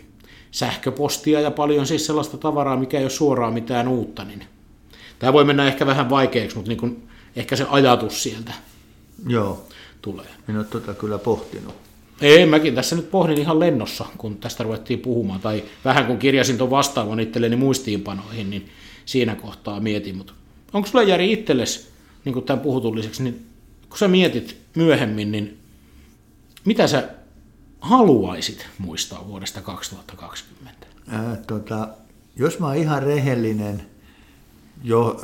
sähköpostia 0.50 1.40
ja 1.40 1.50
paljon 1.50 1.86
siis 1.86 2.06
sellaista 2.06 2.36
tavaraa, 2.36 2.76
mikä 2.76 2.98
ei 2.98 3.04
ole 3.04 3.10
suoraan 3.10 3.54
mitään 3.54 3.88
uutta, 3.88 4.24
niin 4.24 4.44
tämä 5.24 5.32
voi 5.32 5.44
mennä 5.44 5.66
ehkä 5.66 5.86
vähän 5.86 6.10
vaikeaksi, 6.10 6.56
mutta 6.56 6.68
niin 6.68 6.78
kuin 6.78 7.08
ehkä 7.36 7.56
se 7.56 7.66
ajatus 7.70 8.22
sieltä 8.22 8.52
Joo. 9.26 9.66
tulee. 10.02 10.26
En 10.48 10.56
ole 10.56 10.64
tuota 10.64 10.94
kyllä 10.94 11.18
pohtinut. 11.18 11.74
Ei, 12.20 12.46
mäkin 12.46 12.74
tässä 12.74 12.96
nyt 12.96 13.10
pohdin 13.10 13.38
ihan 13.38 13.60
lennossa, 13.60 14.04
kun 14.18 14.36
tästä 14.36 14.64
ruvettiin 14.64 14.98
puhumaan, 14.98 15.40
tai 15.40 15.64
vähän 15.84 16.06
kun 16.06 16.18
kirjasin 16.18 16.58
tuon 16.58 16.70
vastaavan 16.70 17.20
itselleni 17.20 17.56
muistiinpanoihin, 17.56 18.50
niin 18.50 18.68
siinä 19.04 19.34
kohtaa 19.34 19.80
mietin, 19.80 20.16
mutta 20.16 20.32
onko 20.72 20.88
sulla 20.88 21.02
Jari 21.02 21.32
itsellesi, 21.32 21.88
niin 22.24 22.32
kuin 22.32 22.44
tämän 22.44 22.60
puhutulliseksi, 22.60 23.22
niin 23.22 23.46
kun 23.88 23.98
sä 23.98 24.08
mietit 24.08 24.56
myöhemmin, 24.76 25.32
niin 25.32 25.58
mitä 26.64 26.86
sä 26.86 27.08
haluaisit 27.80 28.66
muistaa 28.78 29.28
vuodesta 29.28 29.60
2020? 29.60 30.86
Ää, 31.08 31.36
tota, 31.46 31.88
jos 32.36 32.58
mä 32.58 32.66
oon 32.66 32.76
ihan 32.76 33.02
rehellinen, 33.02 33.93
jo, 34.84 35.20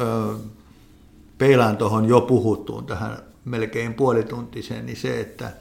peilaan 1.39 1.77
tuohon 1.77 2.05
jo 2.05 2.21
puhuttuun 2.21 2.87
tähän 2.87 3.19
melkein 3.45 3.95
puolituntiseen, 3.95 4.87
niin 4.87 4.97
se, 4.97 5.21
että 5.21 5.53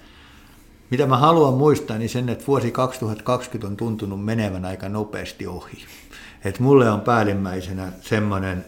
mitä 0.89 1.05
mä 1.05 1.17
haluan 1.17 1.53
muistaa, 1.53 1.97
niin 1.97 2.09
sen, 2.09 2.29
että 2.29 2.47
vuosi 2.47 2.71
2020 2.71 3.67
on 3.67 3.77
tuntunut 3.77 4.25
menevän 4.25 4.65
aika 4.65 4.89
nopeasti 4.89 5.47
ohi. 5.47 5.85
Et 6.45 6.59
mulle 6.59 6.89
on 6.89 7.01
päällimmäisenä 7.01 7.91
semmoinen 8.01 8.65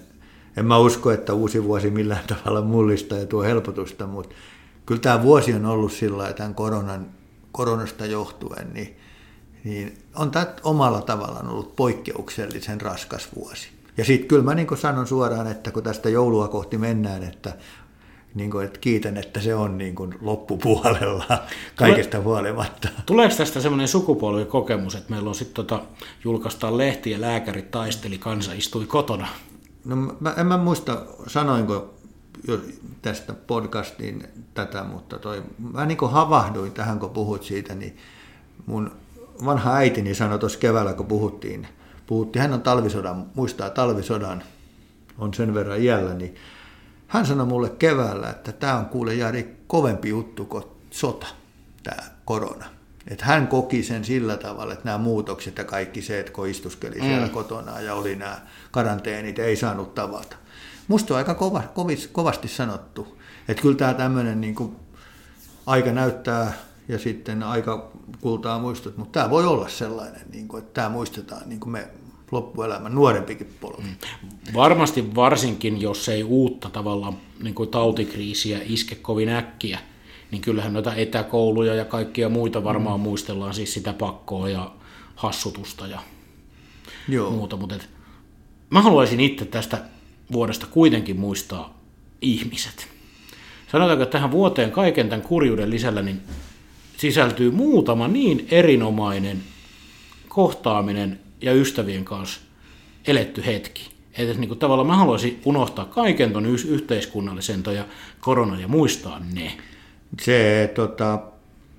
en 0.57 0.65
mä 0.65 0.77
usko, 0.77 1.11
että 1.11 1.33
uusi 1.33 1.63
vuosi 1.63 1.89
millään 1.89 2.27
tavalla 2.33 2.61
mullistaa 2.61 3.17
ja 3.17 3.25
tuo 3.25 3.43
helpotusta, 3.43 4.07
mutta 4.07 4.35
kyllä 4.85 5.01
tämä 5.01 5.23
vuosi 5.23 5.53
on 5.53 5.65
ollut 5.65 5.91
sillä 5.91 6.23
että 6.23 6.37
tämän 6.37 6.55
koronan, 6.55 7.07
koronasta 7.51 8.05
johtuen, 8.05 8.73
niin, 8.73 8.97
niin 9.63 9.97
on 10.15 10.31
tämä 10.31 10.47
omalla 10.63 11.01
tavallaan 11.01 11.49
ollut 11.49 11.75
poikkeuksellisen 11.75 12.81
raskas 12.81 13.27
vuosi. 13.35 13.80
Ja 13.97 14.05
sitten 14.05 14.27
kyllä 14.27 14.43
mä 14.43 14.55
niin 14.55 14.77
sanon 14.77 15.07
suoraan, 15.07 15.47
että 15.47 15.71
kun 15.71 15.83
tästä 15.83 16.09
joulua 16.09 16.47
kohti 16.47 16.77
mennään, 16.77 17.23
että, 17.23 17.53
niin 18.35 18.51
kuin, 18.51 18.65
että 18.65 18.79
kiitän, 18.79 19.17
että 19.17 19.39
se 19.41 19.55
on 19.55 19.77
niin 19.77 19.95
kuin 19.95 20.15
loppupuolella 20.21 21.43
kaikesta 21.75 22.17
Tule, 22.17 22.23
huolimatta. 22.23 22.89
Tuleeko 23.05 23.35
tästä 23.35 23.61
semmoinen 23.61 23.87
sukupolvikokemus, 23.87 24.95
että 24.95 25.09
meillä 25.09 25.29
on 25.29 25.35
sitten 25.35 25.55
tota, 25.55 25.83
julkaistaan 26.23 26.77
lehti 26.77 27.11
ja 27.11 27.21
lääkärit 27.21 27.71
taisteli, 27.71 28.17
kansa 28.17 28.53
istui 28.53 28.85
kotona? 28.85 29.27
No 29.85 29.95
mä, 29.95 30.33
en 30.37 30.47
mä 30.47 30.57
muista, 30.57 31.05
sanoinko 31.27 31.93
jo 32.47 32.59
tästä 33.01 33.33
podcastiin 33.33 34.27
tätä, 34.53 34.83
mutta 34.83 35.19
toi, 35.19 35.43
mä 35.73 35.85
niin 35.85 35.97
havahduin 36.11 36.71
tähän, 36.71 36.99
kun 36.99 37.09
puhut 37.09 37.43
siitä, 37.43 37.75
niin 37.75 37.97
mun 38.65 38.91
vanha 39.45 39.75
äitini 39.75 40.15
sanoi 40.15 40.39
tuossa 40.39 40.59
keväällä, 40.59 40.93
kun 40.93 41.05
puhuttiin, 41.05 41.67
puhuttiin, 42.11 42.41
hän 42.41 42.53
on 42.53 42.61
talvisodan, 42.61 43.25
muistaa 43.35 43.69
talvisodan, 43.69 44.43
on 45.17 45.33
sen 45.33 45.53
verran 45.53 45.81
iällä, 45.81 46.13
niin 46.13 46.35
hän 47.07 47.25
sanoi 47.25 47.45
mulle 47.45 47.69
keväällä, 47.69 48.29
että 48.29 48.51
tämä 48.51 48.77
on 48.77 48.85
kuule 48.85 49.15
Jari 49.15 49.57
kovempi 49.67 50.09
juttu 50.09 50.45
kuin 50.45 50.63
sota, 50.89 51.27
tämä 51.83 52.03
korona. 52.25 52.65
Että 53.07 53.25
hän 53.25 53.47
koki 53.47 53.83
sen 53.83 54.05
sillä 54.05 54.37
tavalla, 54.37 54.73
että 54.73 54.85
nämä 54.85 54.97
muutokset 54.97 55.57
ja 55.57 55.63
kaikki 55.63 56.01
se, 56.01 56.19
että 56.19 56.31
kun 56.31 56.47
istuskeli 56.47 56.95
mm. 56.95 57.01
siellä 57.01 57.29
kotona 57.29 57.81
ja 57.81 57.93
oli 57.93 58.15
nämä 58.15 58.41
karanteenit, 58.71 59.39
ei 59.39 59.55
saanut 59.55 59.95
tavata. 59.95 60.35
musta 60.87 61.13
on 61.13 61.17
aika 61.17 61.35
kova, 61.35 61.63
kovis, 61.73 62.07
kovasti 62.07 62.47
sanottu. 62.47 63.17
Että 63.47 63.61
kyllä 63.61 63.77
tämä 63.77 63.93
tämmöinen 63.93 64.41
niin 64.41 64.55
kuin, 64.55 64.75
aika 65.65 65.91
näyttää 65.91 66.53
ja 66.87 66.99
sitten 66.99 67.43
aika 67.43 67.91
kultaa 68.21 68.59
muistut, 68.59 68.97
mutta 68.97 69.19
tämä 69.19 69.29
voi 69.29 69.45
olla 69.45 69.69
sellainen, 69.69 70.21
niin 70.31 70.47
kuin, 70.47 70.63
että 70.63 70.73
tämä 70.73 70.89
muistetaan 70.89 71.41
niin 71.45 71.59
kuin 71.59 71.71
me 71.71 71.87
loppuelämän 72.31 72.95
nuorempikin 72.95 73.53
polvi. 73.61 73.83
Varmasti 74.53 75.15
varsinkin, 75.15 75.81
jos 75.81 76.09
ei 76.09 76.23
uutta 76.23 76.69
tavallaan 76.69 77.17
niin 77.43 77.55
kuin 77.55 77.69
tautikriisiä 77.69 78.59
iske 78.65 78.95
kovin 78.95 79.29
äkkiä, 79.29 79.79
niin 80.31 80.41
kyllähän 80.41 80.73
noita 80.73 80.95
etäkouluja 80.95 81.75
ja 81.75 81.85
kaikkia 81.85 82.29
muita 82.29 82.63
varmaan 82.63 82.99
mm. 82.99 83.03
muistellaan, 83.03 83.53
siis 83.53 83.73
sitä 83.73 83.93
pakkoa 83.93 84.49
ja 84.49 84.71
hassutusta 85.15 85.87
ja 85.87 85.99
Joo. 87.07 87.31
muuta. 87.31 87.57
Mutta 87.57 87.75
et, 87.75 87.89
mä 88.69 88.81
haluaisin 88.81 89.19
itse 89.19 89.45
tästä 89.45 89.77
vuodesta 90.31 90.65
kuitenkin 90.65 91.19
muistaa 91.19 91.77
ihmiset. 92.21 92.87
Sanotaanko, 93.71 94.03
että 94.03 94.11
tähän 94.11 94.31
vuoteen 94.31 94.71
kaiken 94.71 95.09
tämän 95.09 95.25
kurjuuden 95.25 95.69
lisällä 95.69 96.01
niin 96.01 96.21
sisältyy 96.97 97.51
muutama 97.51 98.07
niin 98.07 98.47
erinomainen 98.51 99.43
kohtaaminen 100.27 101.19
ja 101.41 101.53
ystävien 101.53 102.05
kanssa 102.05 102.41
eletty 103.07 103.45
hetki. 103.45 103.91
Että 104.17 104.39
niin 104.39 104.47
kuin 104.47 104.59
tavallaan 104.59 104.87
mä 104.87 104.95
haluaisin 104.95 105.41
unohtaa 105.45 105.85
kaiken 105.85 106.33
ton 106.33 106.45
yhteiskunnallisen 106.45 107.63
ja 107.75 107.85
korona 108.19 108.59
ja 108.59 108.67
muistaa 108.67 109.21
ne. 109.33 109.51
Se 110.21 110.71
tota, 110.75 111.19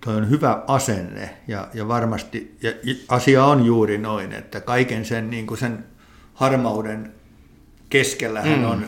toi 0.05 0.17
on 0.17 0.31
hyvä 0.31 0.63
asenne 0.67 1.31
ja, 1.49 1.69
ja 1.75 1.89
varmasti 1.89 2.57
ja 2.63 2.73
asia 3.09 3.45
on 3.45 3.67
juuri 3.67 3.99
noin, 3.99 4.33
että 4.33 4.61
kaiken 4.61 5.05
sen, 5.05 5.31
niin 5.31 5.47
kuin 5.47 5.59
sen 5.59 5.85
harmauden 6.35 7.13
keskellä 7.89 8.43
mm. 8.43 8.65
on 8.65 8.87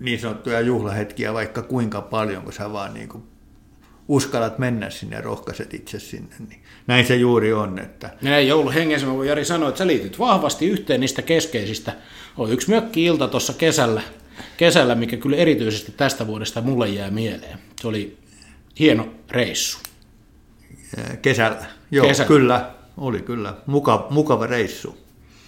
niin 0.00 0.20
sanottuja 0.20 0.60
juhlahetkiä 0.60 1.34
vaikka 1.34 1.62
kuinka 1.62 2.00
paljon, 2.00 2.42
kun 2.42 2.52
sä 2.52 2.72
vaan 2.72 2.94
niin 2.94 3.08
kuin 3.08 3.22
uskallat 4.08 4.58
mennä 4.58 4.90
sinne 4.90 5.16
ja 5.16 5.22
rohkaiset 5.22 5.74
itse 5.74 6.00
sinne. 6.00 6.34
Niin 6.48 6.62
näin 6.86 7.06
se 7.06 7.16
juuri 7.16 7.52
on. 7.52 7.78
Että... 7.78 8.10
Näin 8.22 8.48
jouluhengessä 8.48 9.06
mä 9.06 9.14
voin 9.14 9.28
Jari 9.28 9.44
sanoa, 9.44 9.68
että 9.68 9.78
sä 9.78 9.86
liityt 9.86 10.18
vahvasti 10.18 10.66
yhteen 10.66 11.00
niistä 11.00 11.22
keskeisistä. 11.22 11.92
On 12.36 12.52
yksi 12.52 12.70
mökki-ilta 12.70 13.28
tuossa 13.28 13.52
kesällä, 13.52 14.02
kesällä, 14.56 14.94
mikä 14.94 15.16
kyllä 15.16 15.36
erityisesti 15.36 15.92
tästä 15.92 16.26
vuodesta 16.26 16.60
mulle 16.60 16.88
jää 16.88 17.10
mieleen. 17.10 17.58
Se 17.80 17.88
oli 17.88 18.18
hieno 18.78 19.08
reissu. 19.30 19.78
Kesällä, 21.22 21.66
joo, 21.90 22.06
kesällä. 22.06 22.28
kyllä, 22.28 22.70
oli 22.96 23.20
kyllä. 23.20 23.54
Muka, 23.66 24.06
mukava 24.10 24.46
reissu. 24.46 24.98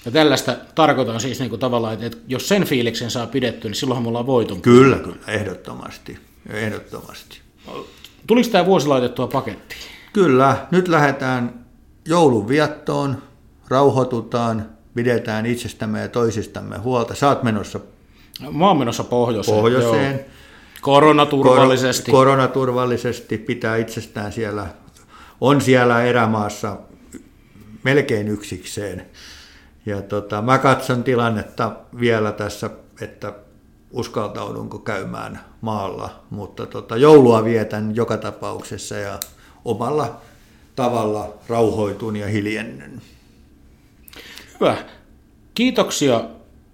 Ja 0.05 0.11
tällaista 0.11 0.57
tarkoitan 0.75 1.20
siis 1.20 1.40
niin 1.40 1.51
kuin 1.51 1.61
tavallaan, 1.61 1.94
että, 1.94 2.07
että 2.07 2.18
jos 2.29 2.49
sen 2.49 2.64
fiiliksen 2.64 3.11
saa 3.11 3.27
pidettyä, 3.27 3.68
niin 3.68 3.77
silloinhan 3.77 4.03
me 4.03 4.09
ollaan 4.09 4.27
voiton. 4.27 4.62
Kyllä, 4.62 4.99
kyllä, 4.99 5.16
ehdottomasti. 5.29 6.18
ehdottomasti. 6.51 7.40
Tuliko 8.26 8.48
tämä 8.52 8.66
vuosi 8.66 8.87
laitettua 8.87 9.26
pakettiin? 9.26 9.80
Kyllä, 10.12 10.66
nyt 10.70 10.88
lähdetään 10.88 11.66
joulunviettoon, 12.09 13.22
rauhoitutaan, 13.68 14.66
pidetään 14.94 15.46
itsestämme 15.46 16.00
ja 16.00 16.09
toisistamme 16.09 16.78
huolta. 16.78 17.14
Saat 17.14 17.42
menossa 17.42 17.80
Mä 18.52 18.68
oon 18.68 18.78
menossa 18.78 19.04
pohjoiseen. 19.04 19.59
pohjoiseen. 19.59 20.14
Joo. 20.14 20.24
Koronaturvallisesti. 20.80 22.11
Kor- 22.11 22.18
koronaturvallisesti 22.18 23.38
pitää 23.38 23.76
itsestään 23.76 24.33
siellä, 24.33 24.66
on 25.40 25.61
siellä 25.61 26.02
erämaassa 26.02 26.76
melkein 27.83 28.28
yksikseen. 28.28 29.06
Ja 29.87 30.02
tota, 30.02 30.42
mä 30.42 30.59
katson 30.59 31.04
tilannetta 31.04 31.72
vielä 32.00 32.33
tässä, 32.33 32.70
että 33.00 33.33
uskaltaudunko 33.90 34.79
käymään 34.79 35.40
maalla, 35.61 36.11
mutta 36.31 36.66
tota, 36.66 36.96
joulua 36.96 37.44
vietän 37.44 37.96
joka 37.96 38.16
tapauksessa 38.16 38.96
ja 38.96 39.20
omalla 39.64 40.20
tavalla 40.76 41.35
rauhoitun 41.48 42.16
ja 42.16 42.26
hiljennyn. 42.26 43.03
Hyvä. 44.61 44.76
Kiitoksia 45.55 46.24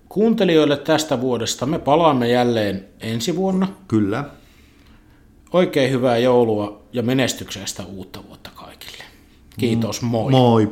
kuuntelijoille 0.08 0.76
tästä 0.76 1.20
vuodesta. 1.20 1.66
Me 1.66 1.78
palaamme 1.78 2.28
jälleen 2.28 2.84
ensi 3.00 3.36
vuonna. 3.36 3.68
Kyllä. 3.88 4.24
Oikein 5.52 5.90
hyvää 5.90 6.18
joulua 6.18 6.82
ja 6.92 7.02
menestyksestä 7.02 7.84
uutta 7.84 8.20
vuotta 8.28 8.50
kaikille. 8.54 9.04
Kiitos, 9.58 10.02
moi. 10.02 10.30
Moi. 10.30 10.70